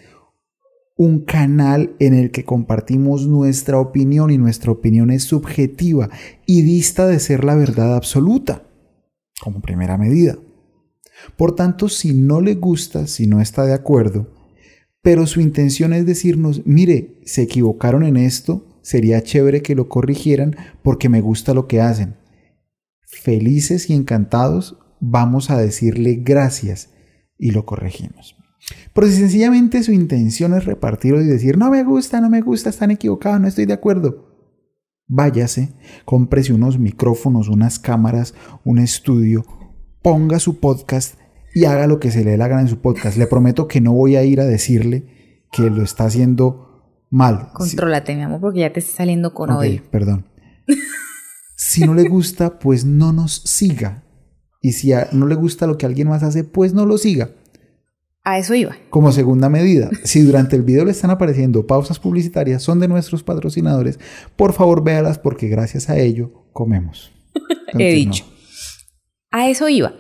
un 0.96 1.22
canal 1.26 1.96
en 1.98 2.14
el 2.14 2.30
que 2.30 2.46
compartimos 2.46 3.26
nuestra 3.26 3.80
opinión 3.80 4.30
y 4.30 4.38
nuestra 4.38 4.72
opinión 4.72 5.10
es 5.10 5.24
subjetiva 5.24 6.10
y 6.46 6.62
dista 6.62 7.08
de 7.08 7.20
ser 7.20 7.44
la 7.44 7.56
verdad 7.56 7.96
absoluta, 7.96 8.68
como 9.42 9.62
primera 9.62 9.98
medida. 9.98 10.38
Por 11.38 11.56
tanto, 11.56 11.90
si 11.90 12.14
no 12.14 12.40
le 12.40 12.54
gusta, 12.54 13.08
si 13.08 13.26
no 13.26 13.42
está 13.42 13.66
de 13.66 13.74
acuerdo, 13.74 14.39
pero 15.02 15.28
su 15.28 15.42
intención 15.42 15.94
es 15.94 16.06
decirnos, 16.06 16.64
mire, 16.66 17.22
se 17.26 17.44
equivocaron 17.44 18.04
en 18.04 18.18
esto, 18.18 18.80
sería 18.82 19.24
chévere 19.24 19.62
que 19.62 19.76
lo 19.76 19.88
corrigieran 19.88 20.56
porque 20.84 21.10
me 21.10 21.22
gusta 21.22 21.54
lo 21.54 21.68
que 21.68 21.82
hacen. 21.82 22.16
Felices 23.02 23.90
y 23.90 23.94
encantados, 23.94 24.78
vamos 25.00 25.50
a 25.50 25.58
decirle 25.58 26.16
gracias 26.24 26.90
y 27.38 27.52
lo 27.52 27.66
corregimos. 27.66 28.36
Pero 28.94 29.08
si 29.08 29.14
sencillamente 29.14 29.84
su 29.84 29.94
intención 29.94 30.54
es 30.54 30.66
repartirlo 30.66 31.22
y 31.22 31.26
decir, 31.26 31.58
no 31.58 31.70
me 31.70 31.84
gusta, 31.84 32.20
no 32.22 32.30
me 32.30 32.42
gusta, 32.42 32.70
están 32.70 32.92
equivocados, 32.92 33.40
no 33.40 33.48
estoy 33.48 33.66
de 33.66 33.74
acuerdo, 33.74 34.30
váyase, 35.08 35.70
cómprese 36.06 36.54
unos 36.54 36.78
micrófonos, 36.78 37.48
unas 37.48 37.80
cámaras, 37.80 38.36
un 38.64 38.80
estudio, 38.80 39.46
ponga 40.02 40.40
su 40.40 40.60
podcast 40.60 41.19
y 41.54 41.66
haga 41.66 41.88
lo 41.88 42.00
que 42.00 42.12
se 42.12 42.24
le 42.24 42.32
dé 42.32 42.38
la 42.38 42.48
gana 42.48 42.62
en 42.62 42.68
su 42.68 42.80
podcast. 42.80 43.18
Le 43.18 43.28
prometo 43.28 43.68
que 43.68 43.82
no 43.82 43.94
voy 43.94 44.16
a 44.16 44.24
ir 44.24 44.40
a 44.42 44.46
decirle 44.46 45.44
que 45.52 45.70
lo 45.70 45.84
está 45.84 46.06
haciendo 46.06 47.06
mal. 47.10 47.50
Contrólate, 47.54 48.16
mi 48.16 48.22
amor, 48.24 48.40
porque 48.42 48.60
ya 48.60 48.72
te 48.74 48.80
está 48.80 48.98
saliendo 48.98 49.34
con 49.34 49.50
Ok, 49.52 49.60
odio. 49.60 49.82
perdón. 49.92 50.26
si 51.56 51.82
no 51.86 51.94
le 51.94 52.08
gusta, 52.08 52.60
pues 52.60 52.86
no 52.86 53.12
nos 53.14 53.34
siga. 53.46 54.04
Y 54.62 54.74
si 54.74 54.94
a- 54.94 55.10
no 55.12 55.26
le 55.28 55.36
gusta 55.36 55.68
lo 55.68 55.78
que 55.78 55.86
alguien 55.86 56.08
más 56.10 56.24
hace, 56.24 56.44
pues 56.44 56.74
no 56.74 56.86
lo 56.86 56.98
siga. 56.98 57.32
A 58.24 58.38
eso 58.38 58.54
iba. 58.54 58.76
Como 58.90 59.12
segunda 59.12 59.50
medida, 59.50 59.90
si 60.04 60.22
durante 60.22 60.56
el 60.56 60.62
video 60.64 60.86
le 60.86 60.92
están 60.92 61.10
apareciendo 61.10 61.66
pausas 61.66 62.00
publicitarias, 62.00 62.62
son 62.62 62.80
de 62.80 62.88
nuestros 62.88 63.24
patrocinadores, 63.24 63.98
por 64.36 64.54
favor 64.54 64.84
véalas 64.84 65.18
porque 65.18 65.48
gracias 65.48 65.90
a 65.90 65.98
ello 65.98 66.46
comemos. 66.54 67.12
He 67.80 67.94
dicho. 67.94 68.26
A 69.32 69.50
eso 69.50 69.70
iba. 69.70 69.94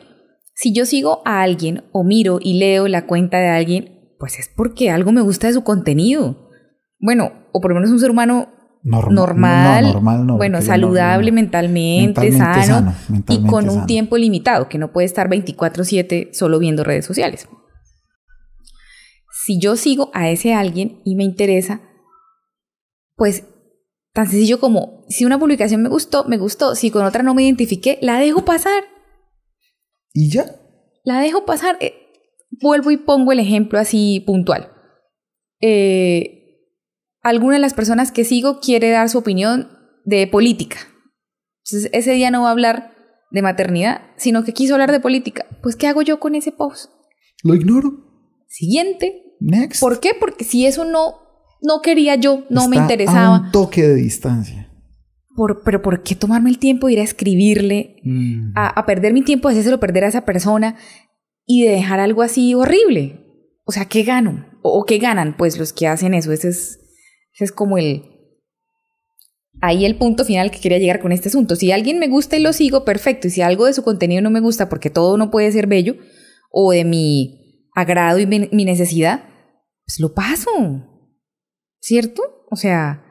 Si 0.61 0.73
yo 0.73 0.85
sigo 0.85 1.21
a 1.23 1.41
alguien 1.41 1.85
o 1.93 2.03
miro 2.03 2.39
y 2.41 2.55
leo 2.59 2.89
la 2.89 3.05
cuenta 3.05 3.37
de 3.39 3.47
alguien, 3.47 4.13
pues 4.19 4.39
es 4.39 4.49
porque 4.53 4.89
algo 4.89 5.13
me 5.13 5.21
gusta 5.21 5.47
de 5.47 5.53
su 5.53 5.63
contenido. 5.63 6.49
Bueno, 6.99 7.31
o 7.53 7.61
por 7.61 7.71
lo 7.71 7.75
menos 7.75 7.91
un 7.91 7.99
ser 8.01 8.11
humano 8.11 8.49
Norm- 8.83 9.13
normal, 9.13 9.83
no, 9.85 9.93
normal 9.93 10.27
no, 10.27 10.35
bueno, 10.37 10.61
saludable 10.61 11.31
no- 11.31 11.35
mentalmente, 11.35 12.21
Mentalmente 12.29 12.63
sano, 12.67 12.93
sano, 12.93 13.23
y 13.29 13.45
con 13.45 13.69
un 13.69 13.85
tiempo 13.85 14.17
limitado, 14.17 14.67
que 14.67 14.77
no 14.77 14.91
puede 14.91 15.05
estar 15.05 15.29
24/7 15.29 16.29
solo 16.33 16.59
viendo 16.59 16.83
redes 16.83 17.05
sociales. 17.05 17.47
Si 19.31 19.59
yo 19.59 19.77
sigo 19.77 20.11
a 20.13 20.29
ese 20.29 20.53
alguien 20.53 21.01
y 21.05 21.15
me 21.15 21.23
interesa, 21.23 21.81
pues 23.15 23.45
tan 24.13 24.27
sencillo 24.27 24.59
como 24.59 25.05
si 25.07 25.23
una 25.23 25.39
publicación 25.39 25.81
me 25.81 25.89
gustó, 25.89 26.25
me 26.25 26.37
gustó, 26.37 26.75
si 26.75 26.91
con 26.91 27.05
otra 27.05 27.23
no 27.23 27.33
me 27.33 27.43
identifiqué, 27.43 27.97
la 28.01 28.19
dejo 28.19 28.43
pasar, 28.43 28.83
Y 30.13 30.31
ya. 30.31 30.45
la 31.03 31.19
dejo 31.19 31.45
pasar. 31.45 31.77
Eh, 31.79 31.93
vuelvo 32.61 32.91
y 32.91 32.97
pongo 32.97 33.31
el 33.31 33.39
ejemplo 33.39 33.79
así 33.79 34.23
puntual. 34.25 34.71
Eh, 35.61 36.39
alguna 37.21 37.55
de 37.55 37.59
las 37.59 37.73
personas 37.73 38.11
que 38.11 38.23
sigo 38.23 38.59
quiere 38.59 38.89
dar 38.89 39.09
su 39.09 39.17
opinión 39.17 39.69
de 40.05 40.27
política. 40.27 40.77
Entonces, 41.65 41.89
ese 41.93 42.13
día 42.13 42.31
no 42.31 42.43
va 42.43 42.49
a 42.49 42.51
hablar 42.51 42.95
de 43.31 43.41
maternidad, 43.41 44.01
sino 44.17 44.43
que 44.43 44.53
quiso 44.53 44.73
hablar 44.73 44.91
de 44.91 44.99
política. 44.99 45.45
Pues, 45.61 45.75
¿qué 45.75 45.87
hago 45.87 46.01
yo 46.01 46.19
con 46.19 46.35
ese 46.35 46.51
post? 46.51 46.91
Lo 47.43 47.53
ignoro. 47.53 47.91
Siguiente. 48.47 49.23
Next. 49.39 49.79
¿Por 49.79 49.99
qué? 49.99 50.11
Porque 50.19 50.43
si 50.43 50.65
eso 50.65 50.83
no, 50.83 51.15
no 51.61 51.81
quería 51.81 52.15
yo, 52.15 52.45
no 52.49 52.67
me 52.67 52.77
interesaba. 52.77 53.35
A 53.37 53.39
un 53.41 53.51
toque 53.51 53.83
de 53.87 53.95
distancia. 53.95 54.58
Por, 55.39 55.63
pero 55.63 55.81
¿por 55.81 56.03
qué 56.03 56.15
tomarme 56.15 56.49
el 56.49 56.59
tiempo 56.59 56.87
de 56.87 56.93
ir 56.93 56.99
a 56.99 57.03
escribirle, 57.03 57.95
Mm. 58.03 58.51
a, 58.55 58.67
a 58.77 58.85
perder 58.85 59.13
mi 59.13 59.21
tiempo, 59.21 59.47
de 59.47 59.53
hacérselo 59.53 59.79
perder 59.79 60.03
a 60.03 60.09
esa 60.09 60.25
persona 60.25 60.75
y 61.45 61.63
de 61.63 61.71
dejar 61.71 62.01
algo 62.01 62.23
así 62.23 62.53
horrible? 62.53 63.25
O 63.63 63.71
sea, 63.71 63.85
¿qué 63.85 64.03
gano? 64.03 64.47
¿O, 64.63 64.77
o 64.81 64.83
qué 64.83 64.97
ganan 64.97 65.37
pues 65.37 65.57
los 65.57 65.71
que 65.71 65.87
hacen 65.87 66.13
eso? 66.13 66.33
Ese 66.33 66.49
es, 66.49 66.77
ese 67.33 67.45
es 67.45 67.51
como 67.53 67.77
el... 67.77 68.03
Ahí 69.61 69.85
el 69.85 69.95
punto 69.95 70.25
final 70.25 70.51
que 70.51 70.59
quería 70.59 70.77
llegar 70.77 70.99
con 70.99 71.13
este 71.13 71.29
asunto. 71.29 71.55
Si 71.55 71.71
alguien 71.71 71.99
me 71.99 72.09
gusta 72.09 72.35
y 72.35 72.41
lo 72.41 72.51
sigo, 72.51 72.83
perfecto. 72.83 73.27
Y 73.27 73.29
si 73.29 73.41
algo 73.41 73.65
de 73.65 73.73
su 73.73 73.81
contenido 73.83 74.21
no 74.21 74.31
me 74.31 74.41
gusta, 74.41 74.67
porque 74.67 74.89
todo 74.89 75.15
no 75.15 75.31
puede 75.31 75.49
ser 75.53 75.67
bello, 75.67 75.95
o 76.51 76.73
de 76.73 76.83
mi 76.83 77.69
agrado 77.73 78.19
y 78.19 78.25
mi, 78.25 78.49
mi 78.51 78.65
necesidad, 78.65 79.23
pues 79.85 80.01
lo 80.01 80.13
paso. 80.13 80.49
¿Cierto? 81.79 82.23
O 82.51 82.57
sea... 82.57 83.05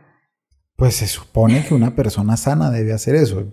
Pues 0.78 0.94
se 0.94 1.08
supone 1.08 1.66
que 1.66 1.74
una 1.74 1.96
persona 1.96 2.36
sana 2.36 2.70
debe 2.70 2.92
hacer 2.92 3.16
eso. 3.16 3.52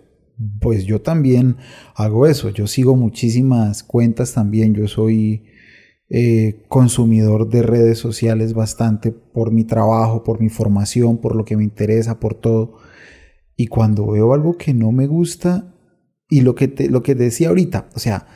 Pues 0.62 0.86
yo 0.86 1.02
también 1.02 1.58
hago 1.96 2.28
eso. 2.28 2.50
Yo 2.52 2.68
sigo 2.68 2.96
muchísimas 2.96 3.82
cuentas 3.82 4.34
también. 4.36 4.76
Yo 4.76 4.88
soy 4.88 5.46
eh, 6.08 6.64
consumidor 6.68 7.50
de 7.50 7.64
redes 7.64 7.98
sociales 7.98 8.54
bastante 8.54 9.12
por 9.12 9.52
mi 9.52 9.64
trabajo, 9.64 10.24
por 10.24 10.40
mi 10.40 10.50
formación, 10.50 11.18
por 11.18 11.36
lo 11.36 11.46
que 11.46 11.58
me 11.58 11.64
interesa, 11.64 12.20
por 12.20 12.36
todo. 12.36 12.78
Y 13.56 13.66
cuando 13.66 14.06
veo 14.06 14.32
algo 14.32 14.56
que 14.56 14.76
no 14.76 14.92
me 14.92 15.08
gusta, 15.08 15.74
y 16.30 16.42
lo 16.42 16.54
que 16.54 16.68
te, 16.68 16.92
lo 16.92 17.02
que 17.02 17.16
decía 17.16 17.50
ahorita, 17.50 17.90
o 17.96 18.00
sea, 18.00 18.28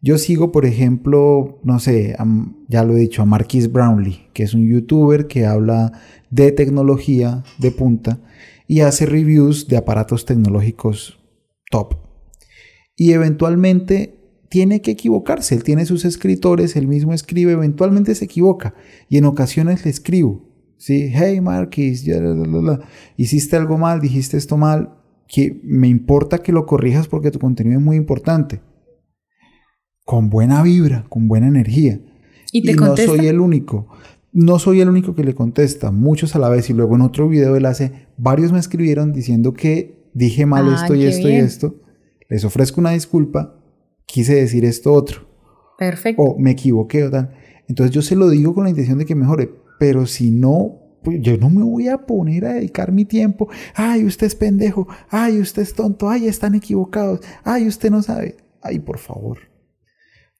yo 0.00 0.16
sigo, 0.16 0.52
por 0.52 0.64
ejemplo, 0.64 1.60
no 1.64 1.80
sé, 1.80 2.16
ya 2.68 2.84
lo 2.84 2.96
he 2.96 3.00
dicho, 3.00 3.22
a 3.22 3.26
Marquis 3.26 3.72
Brownlee, 3.72 4.28
que 4.32 4.44
es 4.44 4.54
un 4.54 4.68
youtuber 4.68 5.26
que 5.26 5.44
habla 5.44 5.92
de 6.30 6.52
tecnología 6.52 7.42
de 7.58 7.72
punta 7.72 8.20
y 8.68 8.80
hace 8.80 9.06
reviews 9.06 9.66
de 9.66 9.76
aparatos 9.76 10.24
tecnológicos 10.24 11.18
top. 11.70 11.96
Y 12.94 13.12
eventualmente 13.12 14.14
tiene 14.48 14.82
que 14.82 14.92
equivocarse, 14.92 15.54
él 15.54 15.64
tiene 15.64 15.84
sus 15.84 16.04
escritores, 16.04 16.76
él 16.76 16.86
mismo 16.86 17.12
escribe, 17.12 17.52
eventualmente 17.52 18.14
se 18.14 18.26
equivoca 18.26 18.74
y 19.08 19.18
en 19.18 19.24
ocasiones 19.24 19.84
le 19.84 19.90
escribo, 19.90 20.48
¿sí? 20.76 21.10
Hey 21.12 21.40
Marquis, 21.40 22.06
hiciste 23.16 23.56
algo 23.56 23.78
mal, 23.78 24.00
dijiste 24.00 24.36
esto 24.36 24.56
mal, 24.56 24.94
que 25.26 25.60
me 25.64 25.88
importa 25.88 26.38
que 26.38 26.52
lo 26.52 26.66
corrijas 26.66 27.08
porque 27.08 27.30
tu 27.30 27.40
contenido 27.40 27.78
es 27.78 27.84
muy 27.84 27.96
importante 27.96 28.60
con 30.08 30.30
buena 30.30 30.62
vibra, 30.62 31.04
con 31.10 31.28
buena 31.28 31.48
energía. 31.48 32.00
Y, 32.50 32.62
te 32.62 32.72
no 32.72 32.96
soy 32.96 33.26
el 33.26 33.40
único. 33.40 33.88
No 34.32 34.58
soy 34.58 34.80
el 34.80 34.88
único 34.88 35.14
que 35.14 35.22
le 35.22 35.34
contesta, 35.34 35.90
muchos 35.90 36.34
a 36.34 36.38
la 36.38 36.48
vez. 36.48 36.70
Y 36.70 36.72
luego 36.72 36.94
en 36.94 37.02
otro 37.02 37.28
video 37.28 37.56
él 37.56 37.66
hace, 37.66 38.06
varios 38.16 38.50
me 38.50 38.58
escribieron 38.58 39.12
diciendo 39.12 39.52
que 39.52 40.08
dije 40.14 40.46
mal 40.46 40.66
ah, 40.66 40.76
esto 40.76 40.94
y 40.94 41.04
esto 41.04 41.28
y 41.28 41.34
esto. 41.34 41.74
Les 42.30 42.42
ofrezco 42.46 42.80
una 42.80 42.92
disculpa, 42.92 43.60
quise 44.06 44.36
decir 44.36 44.64
esto 44.64 44.94
otro. 44.94 45.28
Perfecto. 45.76 46.22
O 46.22 46.38
me 46.38 46.52
equivoqué 46.52 47.04
o 47.04 47.10
tal. 47.10 47.34
Entonces 47.68 47.94
yo 47.94 48.00
se 48.00 48.16
lo 48.16 48.30
digo 48.30 48.54
con 48.54 48.64
la 48.64 48.70
intención 48.70 48.96
de 48.96 49.04
que 49.04 49.14
mejore. 49.14 49.50
Pero 49.78 50.06
si 50.06 50.30
no, 50.30 50.78
pues 51.02 51.20
yo 51.20 51.36
no 51.36 51.50
me 51.50 51.62
voy 51.62 51.88
a 51.88 52.06
poner 52.06 52.46
a 52.46 52.54
dedicar 52.54 52.92
mi 52.92 53.04
tiempo. 53.04 53.50
Ay, 53.74 54.06
usted 54.06 54.26
es 54.26 54.34
pendejo. 54.34 54.88
Ay, 55.10 55.38
usted 55.38 55.60
es 55.60 55.74
tonto. 55.74 56.08
Ay, 56.08 56.28
están 56.28 56.54
equivocados. 56.54 57.20
Ay, 57.44 57.68
usted 57.68 57.90
no 57.90 58.00
sabe. 58.02 58.38
Ay, 58.62 58.78
por 58.78 58.96
favor. 58.96 59.47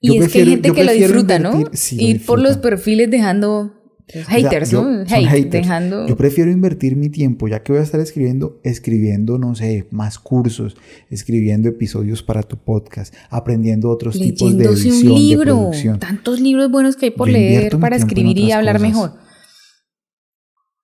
Y 0.00 0.18
es 0.18 0.32
que 0.32 0.40
hay 0.40 0.46
gente 0.46 0.72
que 0.72 0.84
lo 0.84 0.92
disfruta, 0.92 1.38
¿no? 1.38 1.64
Ir 1.92 2.24
por 2.24 2.40
los 2.40 2.56
perfiles 2.56 3.10
dejando 3.10 3.74
haters, 4.08 4.72
¿no? 4.72 5.04
Hate, 5.08 5.50
Dejando... 5.50 6.06
Yo 6.06 6.16
prefiero 6.16 6.50
invertir 6.50 6.96
mi 6.96 7.08
tiempo, 7.08 7.48
ya 7.48 7.62
que 7.62 7.72
voy 7.72 7.80
a 7.80 7.84
estar 7.84 8.00
escribiendo, 8.00 8.58
escribiendo, 8.62 9.38
no 9.38 9.54
sé, 9.54 9.86
más 9.90 10.18
cursos, 10.18 10.76
escribiendo 11.10 11.68
episodios 11.68 12.22
para 12.22 12.42
tu 12.42 12.56
podcast, 12.56 13.14
aprendiendo 13.28 13.90
otros 13.90 14.18
tipos 14.18 14.56
de 14.56 14.64
edición, 14.64 15.12
un 15.12 15.18
libro, 15.18 15.54
de 15.54 15.60
producción. 15.60 15.98
Tantos 15.98 16.40
libros 16.40 16.70
buenos 16.70 16.96
que 16.96 17.06
hay 17.06 17.10
por 17.10 17.28
leer 17.28 17.78
para 17.78 17.96
escribir 17.96 18.38
y 18.38 18.52
hablar 18.52 18.80
mejor. 18.80 19.27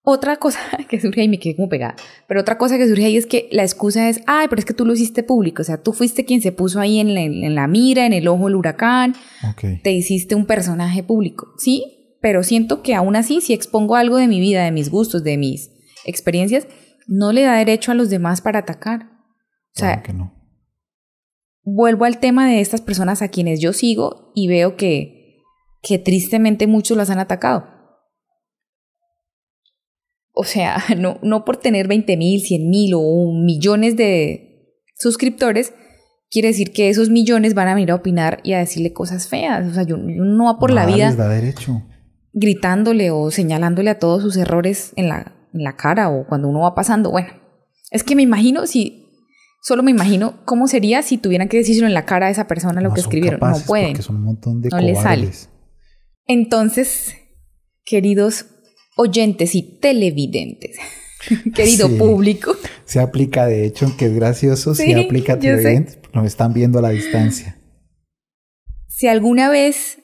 Otra 0.07 0.37
cosa 0.37 0.61
que 0.89 1.01
surge 1.01 1.23
ahí, 1.23 1.29
me 1.29 1.39
quedé 1.39 1.57
como 1.57 1.71
pegada, 1.71 1.97
pero 2.29 2.43
otra 2.43 2.59
cosa 2.59 2.77
que 2.77 2.87
surge 2.87 3.07
ahí 3.07 3.17
es 3.17 3.27
que 3.27 3.49
la 3.51 3.63
excusa 3.63 4.09
es, 4.11 4.21
ay, 4.27 4.49
pero 4.49 4.59
es 4.59 4.67
que 4.67 4.75
tú 4.75 4.85
lo 4.85 4.93
hiciste 4.93 5.23
público, 5.23 5.63
o 5.63 5.65
sea, 5.65 5.83
tú 5.83 5.95
fuiste 5.95 6.27
quien 6.27 6.43
se 6.43 6.53
puso 6.53 6.79
ahí 6.79 7.01
en 7.01 7.15
la, 7.15 7.23
en 7.23 7.55
la 7.55 7.67
mira, 7.67 8.05
en 8.05 8.13
el 8.13 8.29
ojo 8.29 8.45
del 8.45 8.57
huracán, 8.57 9.15
te 9.83 9.93
hiciste 9.93 10.35
un 10.35 10.45
personaje 10.45 11.03
público, 11.03 11.49
¿sí? 11.57 12.19
Pero 12.21 12.43
siento 12.43 12.83
que 12.83 12.95
aún 12.95 13.17
así, 13.17 13.41
si 13.41 13.55
expongo 13.55 13.97
algo 13.97 14.19
de 14.19 14.29
mi 14.29 14.41
vida, 14.41 14.63
de 14.65 14.73
mis 14.73 14.91
gustos, 14.91 15.25
de 15.25 15.39
mis 15.39 15.71
experiencias, 16.05 16.69
no 17.07 17.33
le 17.33 17.43
da 17.43 17.57
derecho 17.57 17.91
a 17.91 17.95
los 17.95 18.11
demás 18.11 18.41
para 18.41 18.61
atacar. 18.61 19.11
O 19.77 19.81
sea, 19.81 20.03
que 20.03 20.13
no. 20.13 20.33
vuelvo 21.65 22.05
al 22.05 22.19
tema 22.19 22.49
de 22.49 22.61
estas 22.61 22.81
personas 22.81 23.23
a 23.23 23.29
quienes 23.29 23.61
yo 23.61 23.73
sigo 23.73 24.33
y 24.35 24.49
veo 24.49 24.77
que, 24.77 25.43
que 25.83 25.99
tristemente 25.99 26.67
muchos 26.67 26.97
las 26.97 27.11
han 27.11 27.19
atacado 27.19 27.74
o 30.35 30.45
sea, 30.45 30.83
no, 30.99 31.19
no 31.23 31.45
por 31.45 31.57
tener 31.57 31.89
20 31.89 32.17
mil, 32.17 32.41
100 32.41 32.69
mil 32.69 32.93
o 32.95 33.33
millones 33.33 33.97
de 33.97 34.83
suscriptores, 34.99 35.73
quiere 36.31 36.49
decir 36.49 36.73
que 36.73 36.91
esos 36.91 37.09
millones 37.09 37.55
van 37.55 37.69
a 37.69 37.75
venir 37.75 37.93
a 37.93 37.95
opinar 37.95 38.41
y 38.43 38.53
a 38.53 38.59
decirle 38.59 38.93
cosas 38.93 39.29
feas. 39.29 39.67
O 39.71 39.75
sea, 39.75 39.85
yo, 39.85 39.97
no 39.97 40.45
va 40.45 40.59
por 40.59 40.73
la 40.73 40.85
vida 40.85 41.15
da 41.15 41.29
derecho. 41.29 41.83
gritándole 42.33 43.11
o 43.11 43.31
señalándole 43.31 43.91
a 43.91 43.99
todos 43.99 44.23
sus 44.23 44.37
errores 44.37 44.93
en 44.97 45.09
la, 45.09 45.35
en 45.55 45.63
la 45.63 45.77
cara 45.77 46.11
o 46.11 46.27
cuando 46.27 46.49
uno 46.49 46.61
va 46.61 46.75
pasando. 46.75 47.11
Bueno, 47.11 47.29
es 47.91 48.03
que 48.03 48.17
me 48.17 48.23
imagino 48.23 48.67
si, 48.67 49.07
solo 49.63 49.83
me 49.83 49.93
imagino 49.93 50.45
cómo 50.45 50.67
sería 50.67 51.03
si 51.03 51.19
tuvieran 51.19 51.49
que 51.49 51.59
decírselo 51.59 51.87
en 51.87 51.95
la 51.95 52.05
cara 52.05 52.27
a 52.27 52.31
esa 52.31 52.49
persona 52.49 52.81
lo 52.81 52.93
que 52.93 53.01
escribieron. 53.01 53.39
no 53.41 53.59
pueden. 53.67 54.03
Son 54.03 54.17
un 54.17 54.25
montón 54.25 54.61
de 54.61 54.71
no 54.71 54.81
les 54.81 55.01
sale. 55.01 55.31
Entonces, 56.27 57.15
queridos 57.85 58.47
oyentes 58.97 59.55
y 59.55 59.79
televidentes. 59.81 60.77
Querido 61.55 61.89
público. 61.97 62.57
Se 62.85 63.01
aplica, 63.01 63.47
de 63.47 63.67
hecho, 63.67 63.87
aunque 63.87 64.07
es 64.07 64.15
gracioso, 64.15 64.75
se 64.75 64.95
aplica 64.95 65.35
a 65.35 65.39
televidentes. 65.39 65.99
Nos 66.13 66.27
están 66.27 66.53
viendo 66.53 66.79
a 66.79 66.83
la 66.83 66.91
distancia. 66.91 67.59
Si 68.89 69.09
alguna 69.09 69.49
vez 69.49 69.99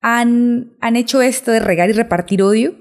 han, 0.00 0.76
han 0.80 0.96
hecho 0.96 1.20
esto 1.20 1.50
de 1.50 1.60
regar 1.60 1.90
y 1.90 1.92
repartir 1.92 2.42
odio, 2.42 2.74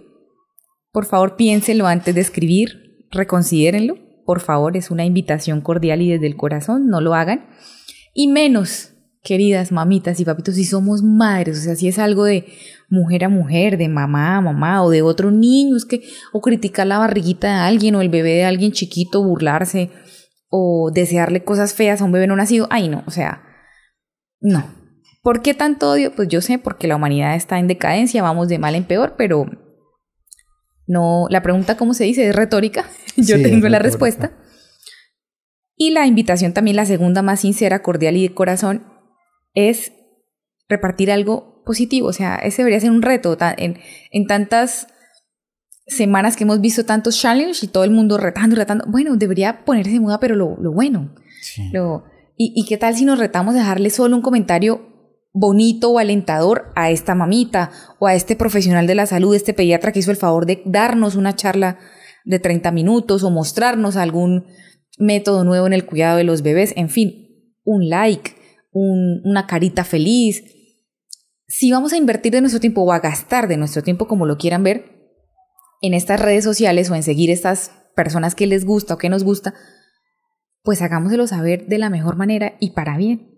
por 0.91 1.05
favor 1.05 1.35
piénsenlo 1.35 1.87
antes 1.87 2.15
de 2.15 2.21
escribir, 2.21 3.07
reconsidérenlo. 3.11 3.97
Por 4.25 4.39
favor, 4.39 4.77
es 4.77 4.89
una 4.89 5.05
invitación 5.05 5.61
cordial 5.61 6.01
y 6.01 6.11
desde 6.11 6.27
el 6.27 6.37
corazón, 6.37 6.87
no 6.87 7.01
lo 7.01 7.13
hagan. 7.13 7.49
Y 8.13 8.27
menos, 8.27 8.94
queridas 9.25 9.73
mamitas 9.73 10.19
y 10.19 10.25
papitos, 10.25 10.55
si 10.55 10.63
somos 10.63 11.01
madres, 11.03 11.57
o 11.57 11.61
sea, 11.61 11.75
si 11.75 11.89
es 11.89 11.99
algo 11.99 12.23
de, 12.23 12.45
mujer 12.89 13.25
a 13.25 13.29
mujer, 13.29 13.77
de 13.77 13.89
mamá 13.89 14.37
a 14.37 14.41
mamá 14.41 14.83
o 14.83 14.89
de 14.89 15.01
otro 15.01 15.31
niño, 15.31 15.75
es 15.75 15.85
que, 15.85 16.03
o 16.31 16.41
criticar 16.41 16.87
la 16.87 16.99
barriguita 16.99 17.47
de 17.47 17.67
alguien 17.67 17.95
o 17.95 18.01
el 18.01 18.09
bebé 18.09 18.35
de 18.35 18.45
alguien 18.45 18.71
chiquito, 18.71 19.23
burlarse 19.23 19.89
o 20.49 20.91
desearle 20.93 21.43
cosas 21.43 21.73
feas 21.73 22.01
a 22.01 22.05
un 22.05 22.11
bebé 22.11 22.27
no 22.27 22.35
nacido, 22.35 22.67
ay 22.69 22.87
no, 22.87 23.03
o 23.07 23.11
sea, 23.11 23.43
no. 24.39 24.73
¿Por 25.21 25.41
qué 25.41 25.55
tanto 25.55 25.89
odio? 25.89 26.13
Pues 26.15 26.27
yo 26.27 26.39
sé, 26.39 26.59
porque 26.59 26.87
la 26.87 26.95
humanidad 26.95 27.35
está 27.35 27.57
en 27.57 27.67
decadencia, 27.67 28.21
vamos 28.21 28.47
de 28.47 28.59
mal 28.59 28.75
en 28.75 28.83
peor, 28.83 29.15
pero 29.17 29.47
no, 30.85 31.25
la 31.31 31.41
pregunta, 31.41 31.77
¿cómo 31.77 31.95
se 31.95 32.03
dice? 32.03 32.29
Es 32.29 32.35
retórica, 32.35 32.85
yo 33.17 33.41
tengo 33.41 33.67
la 33.67 33.79
respuesta. 33.79 34.31
Y 35.75 35.91
la 35.91 36.05
invitación 36.05 36.53
también, 36.53 36.77
la 36.77 36.85
segunda 36.85 37.21
más 37.21 37.41
sincera, 37.41 37.81
cordial 37.81 38.15
y 38.15 38.27
de 38.27 38.33
corazón, 38.33 38.94
es 39.55 39.91
repartir 40.69 41.11
algo 41.11 41.63
positivo. 41.65 42.07
O 42.07 42.13
sea, 42.13 42.35
ese 42.35 42.61
debería 42.61 42.79
ser 42.79 42.91
un 42.91 43.01
reto. 43.01 43.37
En, 43.57 43.79
en 44.11 44.27
tantas 44.27 44.87
semanas 45.87 46.35
que 46.35 46.43
hemos 46.43 46.61
visto 46.61 46.85
tantos 46.85 47.19
challenges 47.19 47.63
y 47.63 47.67
todo 47.67 47.83
el 47.83 47.91
mundo 47.91 48.17
retando 48.17 48.55
y 48.55 48.59
retando, 48.59 48.85
bueno, 48.87 49.15
debería 49.17 49.65
ponerse 49.65 49.91
de 49.91 49.99
moda, 49.99 50.19
pero 50.19 50.35
lo, 50.35 50.57
lo 50.59 50.71
bueno. 50.71 51.13
Lo, 51.71 52.03
y, 52.37 52.53
y, 52.55 52.65
qué 52.65 52.77
tal 52.77 52.95
si 52.95 53.05
nos 53.05 53.19
retamos 53.19 53.55
a 53.55 53.59
dejarle 53.59 53.89
solo 53.89 54.15
un 54.15 54.21
comentario 54.21 54.95
bonito 55.31 55.91
o 55.91 55.99
alentador 55.99 56.71
a 56.75 56.89
esta 56.89 57.13
mamita 57.13 57.69
o 57.99 58.07
a 58.07 58.15
este 58.15 58.35
profesional 58.35 58.87
de 58.87 58.95
la 58.95 59.05
salud, 59.05 59.35
este 59.35 59.53
pediatra 59.53 59.91
que 59.91 59.99
hizo 59.99 60.11
el 60.11 60.17
favor 60.17 60.45
de 60.45 60.63
darnos 60.65 61.15
una 61.15 61.35
charla 61.35 61.77
de 62.23 62.39
30 62.39 62.71
minutos 62.71 63.23
o 63.23 63.29
mostrarnos 63.29 63.95
algún 63.95 64.45
método 64.97 65.43
nuevo 65.43 65.67
en 65.67 65.73
el 65.73 65.85
cuidado 65.85 66.17
de 66.17 66.23
los 66.23 66.41
bebés, 66.41 66.73
en 66.77 66.89
fin, 66.89 67.53
un 67.63 67.89
like, 67.89 68.31
un, 68.75 69.21
una 69.23 69.47
carita 69.47 69.85
feliz, 69.85 70.43
si 71.47 71.71
vamos 71.71 71.93
a 71.93 71.97
invertir 71.97 72.33
de 72.33 72.41
nuestro 72.41 72.59
tiempo 72.59 72.81
o 72.81 72.91
a 72.91 72.99
gastar 72.99 73.47
de 73.47 73.55
nuestro 73.55 73.81
tiempo, 73.83 74.07
como 74.07 74.25
lo 74.25 74.37
quieran 74.37 74.63
ver, 74.63 75.15
en 75.81 75.93
estas 75.93 76.19
redes 76.19 76.43
sociales 76.43 76.89
o 76.89 76.95
en 76.95 77.03
seguir 77.03 77.29
estas 77.29 77.71
personas 77.95 78.35
que 78.35 78.47
les 78.47 78.65
gusta 78.65 78.95
o 78.95 78.97
que 78.97 79.09
nos 79.09 79.23
gusta, 79.23 79.53
pues 80.61 80.81
hagámoselo 80.81 81.25
saber 81.25 81.67
de 81.67 81.77
la 81.77 81.89
mejor 81.89 82.17
manera 82.17 82.57
y 82.59 82.71
para 82.71 82.97
bien. 82.97 83.31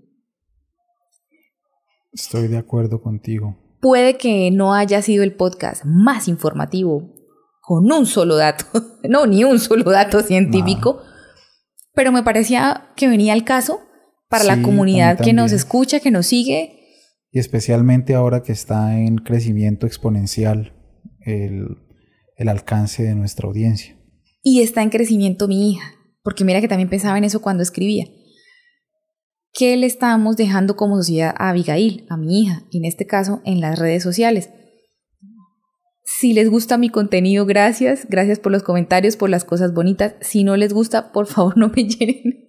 Estoy 2.11 2.47
de 2.47 2.57
acuerdo 2.57 3.01
contigo. 3.01 3.57
Puede 3.79 4.17
que 4.17 4.49
no 4.49 4.73
haya 4.73 5.03
sido 5.03 5.23
el 5.23 5.35
podcast 5.35 5.83
más 5.85 6.27
informativo 6.27 7.13
con 7.61 7.91
un 7.91 8.07
solo 8.07 8.37
dato, 8.37 8.65
no, 9.03 9.27
ni 9.27 9.43
un 9.43 9.59
solo 9.59 9.91
dato 9.91 10.21
científico, 10.21 11.03
pero 11.93 12.11
me 12.11 12.23
parecía 12.23 12.89
que 12.95 13.07
venía 13.07 13.33
al 13.33 13.43
caso 13.43 13.86
para 14.29 14.43
la 14.43 14.61
comunidad 14.61 15.19
que 15.19 15.33
nos 15.33 15.51
escucha, 15.51 15.99
que 15.99 16.11
nos 16.11 16.27
sigue 16.27 16.77
y 17.31 17.39
especialmente 17.39 18.15
ahora 18.15 18.41
que 18.41 18.51
está 18.51 18.99
en 18.99 19.17
crecimiento 19.17 19.85
exponencial 19.85 20.73
el, 21.21 21.77
alcance 22.47 23.03
de 23.03 23.15
nuestra 23.15 23.47
audiencia. 23.47 23.95
Y 24.41 24.61
está 24.61 24.81
en 24.81 24.89
crecimiento 24.89 25.47
mi 25.47 25.71
hija, 25.71 25.93
porque 26.23 26.45
mira 26.45 26.61
que 26.61 26.67
también 26.67 26.89
pensaba 26.89 27.17
en 27.17 27.23
eso 27.23 27.41
cuando 27.41 27.63
escribía. 27.63 28.05
¿Qué 29.53 29.75
le 29.75 29.87
estamos 29.87 30.37
dejando 30.37 30.75
como 30.75 30.95
sociedad 30.97 31.33
a 31.37 31.49
Abigail, 31.49 32.05
a 32.09 32.17
mi 32.17 32.41
hija, 32.41 32.63
y 32.71 32.77
en 32.77 32.85
este 32.85 33.05
caso 33.05 33.41
en 33.43 33.59
las 33.59 33.77
redes 33.77 34.03
sociales? 34.03 34.49
Si 36.03 36.33
les 36.33 36.49
gusta 36.49 36.77
mi 36.77 36.89
contenido, 36.89 37.45
gracias. 37.45 38.07
Gracias 38.09 38.39
por 38.39 38.51
los 38.51 38.63
comentarios, 38.63 39.17
por 39.17 39.29
las 39.29 39.43
cosas 39.43 39.73
bonitas. 39.73 40.15
Si 40.21 40.43
no 40.43 40.55
les 40.55 40.73
gusta, 40.73 41.11
por 41.11 41.27
favor 41.27 41.57
no 41.57 41.69
me 41.69 41.83
llenen 41.83 42.46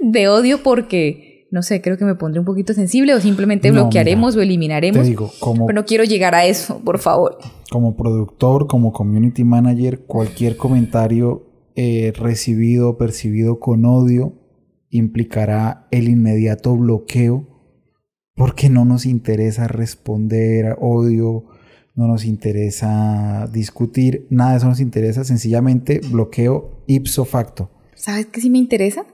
de 0.00 0.28
odio 0.28 0.62
porque, 0.62 1.46
no 1.50 1.62
sé, 1.62 1.80
creo 1.80 1.96
que 1.98 2.04
me 2.04 2.14
pondré 2.14 2.40
un 2.40 2.46
poquito 2.46 2.72
sensible 2.74 3.14
o 3.14 3.20
simplemente 3.20 3.68
No, 3.70 3.82
bloquearemos 3.82 4.34
mira, 4.34 4.40
o 4.40 4.42
eliminaremos. 4.42 5.02
Te 5.02 5.08
digo, 5.08 5.30
como, 5.40 5.66
Pero 5.66 5.80
no 5.80 5.86
quiero 5.86 6.04
llegar 6.04 6.34
a 6.34 6.46
eso, 6.46 6.80
por 6.84 6.98
favor. 6.98 7.38
como 7.70 7.96
productor, 7.96 8.66
como 8.66 8.92
community 8.92 9.44
manager, 9.44 10.00
cualquier 10.00 10.56
comentario 10.56 11.46
eh, 11.76 12.12
recibido 12.16 12.90
o 12.90 12.98
percibido 12.98 13.60
con 13.60 13.84
odio 13.84 14.34
implicará 14.90 15.86
el 15.92 16.08
inmediato 16.08 16.76
bloqueo 16.76 17.46
porque 18.34 18.68
no 18.68 18.84
nos 18.84 19.06
interesa 19.06 19.68
responder 19.68 20.66
a 20.66 20.74
odio, 20.80 21.44
no 21.94 22.08
nos 22.08 22.24
interesa 22.24 23.48
discutir, 23.52 24.26
nada 24.30 24.52
de 24.52 24.56
eso 24.56 24.66
nos 24.66 24.80
interesa, 24.80 25.24
sencillamente 25.24 26.00
bloqueo 26.10 26.82
ipso 26.86 27.24
facto. 27.24 27.70
¿Sabes 27.94 28.26
qué 28.26 28.40
sí 28.40 28.50
me 28.50 28.58
interesa? 28.58 29.04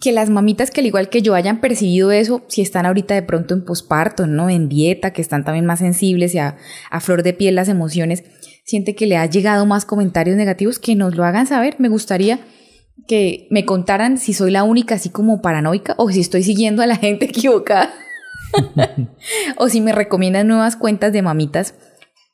Que 0.00 0.12
las 0.12 0.30
mamitas 0.30 0.70
que 0.70 0.80
al 0.80 0.86
igual 0.86 1.08
que 1.08 1.20
yo 1.20 1.34
hayan 1.34 1.60
percibido 1.60 2.12
eso, 2.12 2.44
si 2.48 2.62
están 2.62 2.86
ahorita 2.86 3.14
de 3.14 3.22
pronto 3.22 3.54
en 3.54 3.64
posparto, 3.64 4.26
¿no? 4.26 4.48
En 4.48 4.68
dieta, 4.68 5.12
que 5.12 5.20
están 5.20 5.44
también 5.44 5.66
más 5.66 5.80
sensibles 5.80 6.34
y 6.34 6.38
a, 6.38 6.56
a 6.90 7.00
flor 7.00 7.24
de 7.24 7.32
piel 7.32 7.56
las 7.56 7.68
emociones, 7.68 8.22
siente 8.64 8.94
que 8.94 9.06
le 9.06 9.16
ha 9.16 9.26
llegado 9.26 9.66
más 9.66 9.84
comentarios 9.84 10.36
negativos, 10.36 10.78
que 10.78 10.94
nos 10.94 11.16
lo 11.16 11.24
hagan 11.24 11.46
saber. 11.46 11.76
Me 11.78 11.88
gustaría 11.88 12.40
que 13.06 13.48
me 13.50 13.64
contaran 13.64 14.18
si 14.18 14.32
soy 14.32 14.50
la 14.50 14.62
única 14.62 14.96
así 14.96 15.08
como 15.08 15.40
paranoica 15.40 15.94
o 15.98 16.10
si 16.10 16.20
estoy 16.20 16.42
siguiendo 16.42 16.82
a 16.82 16.86
la 16.86 16.96
gente 16.96 17.24
equivocada. 17.30 17.92
o 19.56 19.68
si 19.68 19.80
me 19.80 19.92
recomiendan 19.92 20.46
nuevas 20.46 20.76
cuentas 20.76 21.12
de 21.12 21.22
mamitas 21.22 21.74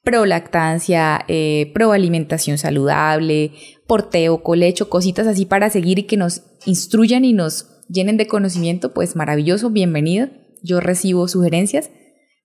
pro 0.05 0.27
lactancia, 0.27 1.25
eh, 1.29 1.71
pro 1.73 1.93
alimentación 1.93 2.59
saludable, 2.59 3.53
porteo, 3.87 4.43
colecho, 4.43 4.89
cositas 4.89 5.27
así 5.27 5.47
para 5.47 5.71
seguir 5.71 5.99
y 5.99 6.03
que 6.05 6.17
nos 6.17 6.43
instruyan 6.65 7.25
y 7.25 7.33
nos 7.33 7.85
llenen 7.89 8.17
de 8.17 8.27
conocimiento, 8.27 8.95
pues 8.95 9.17
maravilloso, 9.17 9.71
bienvenido. 9.71 10.29
Yo 10.63 10.81
recibo 10.81 11.29
sugerencias. 11.29 11.91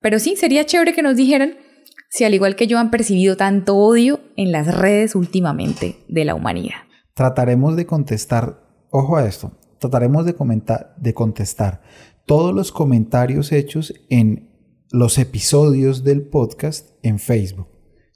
Pero 0.01 0.19
sí, 0.19 0.35
sería 0.35 0.65
chévere 0.65 0.93
que 0.93 1.01
nos 1.01 1.15
dijeran 1.15 1.57
si 2.09 2.23
al 2.23 2.33
igual 2.33 2.55
que 2.55 2.67
yo 2.67 2.79
han 2.79 2.91
percibido 2.91 3.37
tanto 3.37 3.75
odio 3.77 4.19
en 4.35 4.51
las 4.51 4.75
redes 4.75 5.15
últimamente 5.15 5.97
de 6.07 6.25
la 6.25 6.35
humanidad. 6.35 6.75
Trataremos 7.13 7.75
de 7.75 7.85
contestar, 7.85 8.63
ojo 8.89 9.17
a 9.17 9.25
esto, 9.25 9.51
trataremos 9.79 10.25
de, 10.25 10.33
comentar, 10.33 10.95
de 10.97 11.13
contestar 11.13 11.81
todos 12.25 12.53
los 12.53 12.71
comentarios 12.71 13.51
hechos 13.51 13.93
en 14.09 14.49
los 14.91 15.17
episodios 15.17 16.03
del 16.03 16.27
podcast 16.27 16.87
en 17.03 17.19
Facebook. 17.19 17.67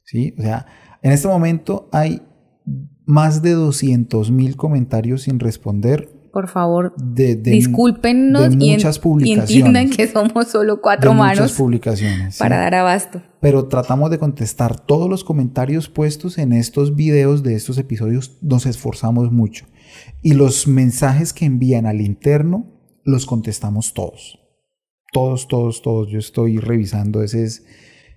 ¿sí? 0.05 0.35
O 0.37 0.41
sea, 0.41 0.65
en 1.01 1.11
este 1.11 1.27
momento 1.27 1.89
hay 1.91 2.21
más 3.05 3.41
de 3.41 3.51
200 3.51 4.31
mil 4.31 4.55
comentarios 4.55 5.23
sin 5.23 5.39
responder 5.39 6.09
Por 6.31 6.47
favor, 6.47 6.93
de, 6.97 7.35
de- 7.35 7.51
discúlpenos 7.51 8.49
de 8.57 8.65
y, 8.65 8.69
en- 8.69 8.75
muchas 8.77 8.97
y 8.97 8.99
publicaciones. 9.01 9.49
entiendan 9.51 9.89
que 9.89 10.07
somos 10.07 10.47
solo 10.47 10.75
de 10.75 10.81
cuatro 10.81 11.13
muchas 11.13 11.37
manos 11.37 11.51
publicaciones. 11.53 12.35
¿sí? 12.35 12.39
para 12.39 12.57
dar 12.57 12.75
abasto. 12.75 13.21
Pero 13.41 13.67
tratamos 13.67 14.09
de 14.09 14.17
contestar 14.19 14.79
todos 14.79 15.09
los 15.09 15.23
comentarios 15.23 15.89
puestos 15.89 16.37
en 16.37 16.53
estos 16.53 16.95
videos 16.95 17.43
de 17.43 17.55
estos 17.55 17.77
episodios. 17.77 18.37
Nos 18.41 18.65
esforzamos 18.65 19.31
mucho. 19.31 19.65
Y 20.21 20.33
los 20.33 20.67
mensajes 20.67 21.33
que 21.33 21.45
envían 21.45 21.85
al 21.85 22.01
interno 22.01 22.71
los 23.03 23.25
contestamos 23.25 23.93
todos. 23.93 24.39
Todos, 25.11 25.47
todos, 25.47 25.81
todos. 25.83 26.07
Yo 26.09 26.17
estoy 26.17 26.57
revisando. 26.57 27.21
Ese 27.21 27.43
es, 27.43 27.65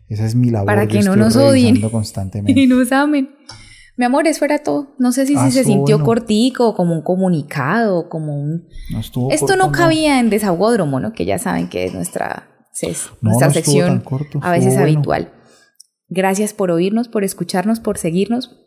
esa 0.09 0.25
es 0.25 0.35
mi 0.37 0.49
labor. 0.51 0.67
Para 0.67 0.87
que 0.87 1.03
no 1.03 1.17
nos 1.17 1.37
odien. 1.37 1.81
constantemente. 1.91 2.59
Y 2.61 2.67
nos 2.67 2.91
amen. 2.93 3.29
Mi 3.99 4.05
amor, 4.05 4.27
eso 4.27 4.45
era 4.45 4.59
todo. 4.59 4.95
No 4.99 5.11
sé 5.13 5.27
si, 5.27 5.35
Ah, 5.37 5.47
si 5.47 5.53
se 5.53 5.65
sintió 5.65 6.03
cortico, 6.03 6.75
como 6.75 6.93
un 6.95 7.03
comunicado, 7.03 8.09
como 8.09 8.39
un... 8.39 8.69
No 8.93 9.01
estuvo 9.01 9.31
Esto 9.31 9.57
no 9.57 9.73
cabía 9.73 10.21
en 10.21 10.29
desahogódromo, 10.29 11.01
¿no? 11.01 11.13
Que 11.13 11.25
ya 11.25 11.39
saben 11.39 11.69
que 11.69 11.87
es 11.87 11.95
nuestra, 11.95 12.49
No, 12.83 13.31
nuestra 13.31 13.51
sección 13.51 14.01
corto, 14.01 14.39
a 14.43 14.51
veces 14.51 14.75
bueno. 14.75 14.83
habitual. 14.83 15.33
Gracias 16.09 16.53
por 16.53 16.71
oírnos, 16.71 17.09
por 17.09 17.25
escucharnos, 17.25 17.81
por 17.81 17.97
seguirnos. 17.97 18.63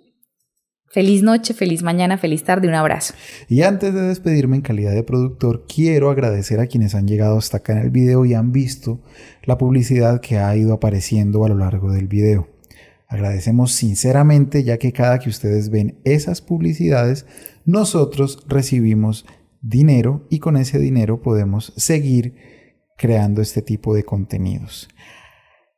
Feliz 0.92 1.22
noche, 1.22 1.54
feliz 1.54 1.84
mañana, 1.84 2.18
feliz 2.18 2.44
tarde, 2.44 2.68
un 2.68 2.74
abrazo. 2.74 3.13
Y 3.48 3.62
antes 3.62 3.94
de 3.94 4.02
despedirme 4.02 4.56
en 4.56 4.63
calidad 4.63 4.92
de 4.92 5.04
productor, 5.04 5.65
quiero 5.74 6.10
agradecer 6.10 6.60
a 6.60 6.65
quienes 6.65 6.96
han 6.96 7.08
llegado 7.08 7.38
hasta 7.38 7.58
acá 7.58 7.74
en 7.74 7.80
el 7.80 7.92
video 7.92 8.26
y 8.26 8.34
han 8.34 8.52
visto 8.52 9.04
la 9.44 9.60
publicidad 9.60 10.20
que 10.20 10.39
ha 10.39 10.56
ido 10.56 10.74
apareciendo 10.74 11.46
a 11.46 11.50
lo 11.50 11.56
largo 11.56 11.92
del 11.92 12.08
video. 12.08 12.48
Agradecemos 13.10 13.72
sinceramente 13.72 14.63
ya 14.63 14.78
que 14.78 14.93
cada 14.93 15.17
que 15.17 15.30
ustedes 15.30 15.72
ven 15.72 16.00
esas 16.04 16.41
publicidades, 16.41 17.26
nosotros 17.65 18.45
recibimos 18.48 19.26
dinero 19.62 20.28
y 20.30 20.38
con 20.38 20.56
ese 20.58 20.78
dinero 20.78 21.19
podemos 21.19 21.74
seguir 21.76 22.36
creando 22.98 23.41
este 23.41 23.63
tipo 23.63 23.95
de 23.95 24.04
contenidos. 24.04 24.89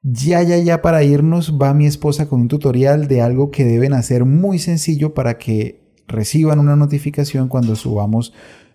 Ya, 0.04 0.44
ya, 0.44 0.58
ya 0.58 0.82
para 0.82 1.04
irnos 1.04 1.58
va 1.58 1.74
mi 1.74 1.86
esposa 1.86 2.28
con 2.28 2.42
un 2.42 2.48
tutorial 2.50 3.08
de 3.08 3.22
algo 3.22 3.50
que 3.50 3.64
deben 3.64 3.94
hacer 3.94 4.26
muy 4.26 4.60
sencillo 4.60 5.14
para 5.14 5.38
que 5.38 5.80
reciban 6.08 6.60
una 6.60 6.76
notificación 6.76 7.48
cuando 7.48 7.78
subamos 7.78 8.34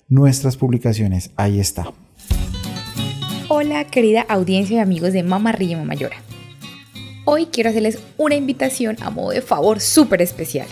nuestras 0.09 0.57
publicaciones. 0.57 1.31
Ahí 1.37 1.61
está. 1.61 1.92
Hola, 3.49 3.85
querida 3.85 4.25
audiencia 4.29 4.77
y 4.77 4.81
amigos 4.81 5.12
de 5.12 5.23
Mamá 5.23 5.53
Ríe 5.53 5.77
Mamá 5.77 5.95
Llora. 5.95 6.26
Hoy 7.29 7.47
quiero 7.47 7.71
hacerles 7.71 7.99
una 8.19 8.37
invitación 8.37 8.97
a 9.01 9.11
modo 9.11 9.31
de 9.31 9.43
favor 9.43 9.81
súper 9.81 10.23
especial. 10.23 10.69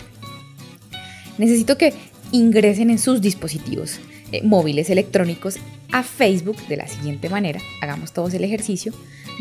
Necesito 1.37 1.77
que 1.77 1.93
ingresen 2.31 2.89
en 2.89 2.97
sus 2.97 3.19
dispositivos 3.19 3.99
eh, 4.31 4.41
móviles 4.41 4.89
electrónicos 4.89 5.57
a 5.91 6.01
Facebook 6.01 6.55
de 6.69 6.77
la 6.77 6.87
siguiente 6.87 7.27
manera. 7.27 7.59
Hagamos 7.81 8.13
todos 8.13 8.33
el 8.33 8.45
ejercicio. 8.45 8.93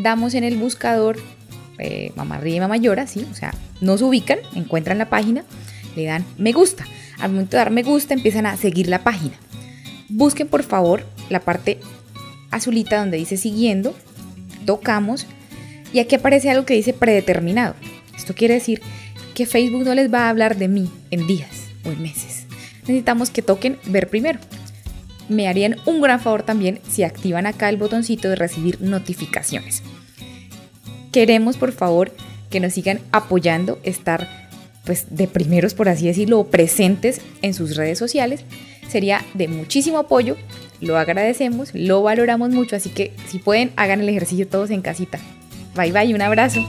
Damos 0.02 0.34
en 0.34 0.42
el 0.42 0.56
buscador 0.56 1.18
eh, 1.78 2.10
Mamá 2.16 2.38
Ríe 2.38 2.58
Mamá 2.58 2.78
Llora, 2.78 3.06
¿sí? 3.06 3.24
O 3.30 3.34
sea, 3.34 3.54
nos 3.80 4.02
ubican, 4.02 4.40
encuentran 4.56 4.98
la 4.98 5.08
página, 5.08 5.44
le 5.94 6.06
dan 6.06 6.24
me 6.36 6.50
gusta. 6.50 6.84
Al 7.20 7.30
momento 7.30 7.52
de 7.52 7.58
dar 7.58 7.70
me 7.70 7.84
gusta 7.84 8.14
empiezan 8.14 8.46
a 8.46 8.56
seguir 8.56 8.88
la 8.88 9.04
página. 9.04 9.34
Busquen 10.08 10.48
por 10.48 10.64
favor 10.64 11.06
la 11.30 11.38
parte 11.38 11.78
azulita 12.50 12.98
donde 12.98 13.18
dice 13.18 13.36
siguiendo, 13.36 13.94
tocamos 14.66 15.28
y 15.94 16.00
aquí 16.00 16.16
aparece 16.16 16.50
algo 16.50 16.66
que 16.66 16.74
dice 16.74 16.92
predeterminado. 16.92 17.74
Esto 18.16 18.34
quiere 18.34 18.54
decir 18.54 18.82
que 19.32 19.46
Facebook 19.46 19.84
no 19.84 19.94
les 19.94 20.12
va 20.12 20.26
a 20.26 20.28
hablar 20.28 20.56
de 20.56 20.68
mí 20.68 20.90
en 21.10 21.26
días 21.26 21.68
o 21.84 21.90
en 21.90 22.02
meses. 22.02 22.46
Necesitamos 22.82 23.30
que 23.30 23.42
toquen 23.42 23.78
ver 23.86 24.08
primero. 24.08 24.38
Me 25.28 25.48
harían 25.48 25.76
un 25.86 26.02
gran 26.02 26.20
favor 26.20 26.42
también 26.42 26.80
si 26.90 27.04
activan 27.04 27.46
acá 27.46 27.68
el 27.68 27.76
botoncito 27.76 28.28
de 28.28 28.36
recibir 28.36 28.80
notificaciones. 28.82 29.82
Queremos 31.12 31.56
por 31.56 31.72
favor 31.72 32.12
que 32.50 32.60
nos 32.60 32.74
sigan 32.74 33.00
apoyando, 33.12 33.78
estar 33.84 34.28
pues 34.84 35.06
de 35.16 35.28
primeros 35.28 35.74
por 35.74 35.88
así 35.88 36.06
decirlo, 36.06 36.44
presentes 36.44 37.20
en 37.40 37.54
sus 37.54 37.76
redes 37.76 37.98
sociales. 37.98 38.44
Sería 38.88 39.24
de 39.34 39.48
muchísimo 39.48 39.98
apoyo 39.98 40.36
lo 40.84 40.98
agradecemos, 40.98 41.70
lo 41.74 42.02
valoramos 42.02 42.50
mucho, 42.50 42.76
así 42.76 42.90
que 42.90 43.12
si 43.28 43.38
pueden, 43.38 43.72
hagan 43.76 44.00
el 44.00 44.08
ejercicio 44.08 44.46
todos 44.46 44.70
en 44.70 44.82
casita. 44.82 45.18
Bye 45.74 45.90
bye, 45.90 46.14
un 46.14 46.22
abrazo. 46.22 46.60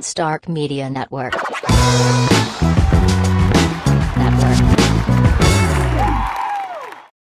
Stark 0.00 0.48
Media 0.48 0.90
Network. 0.90 1.34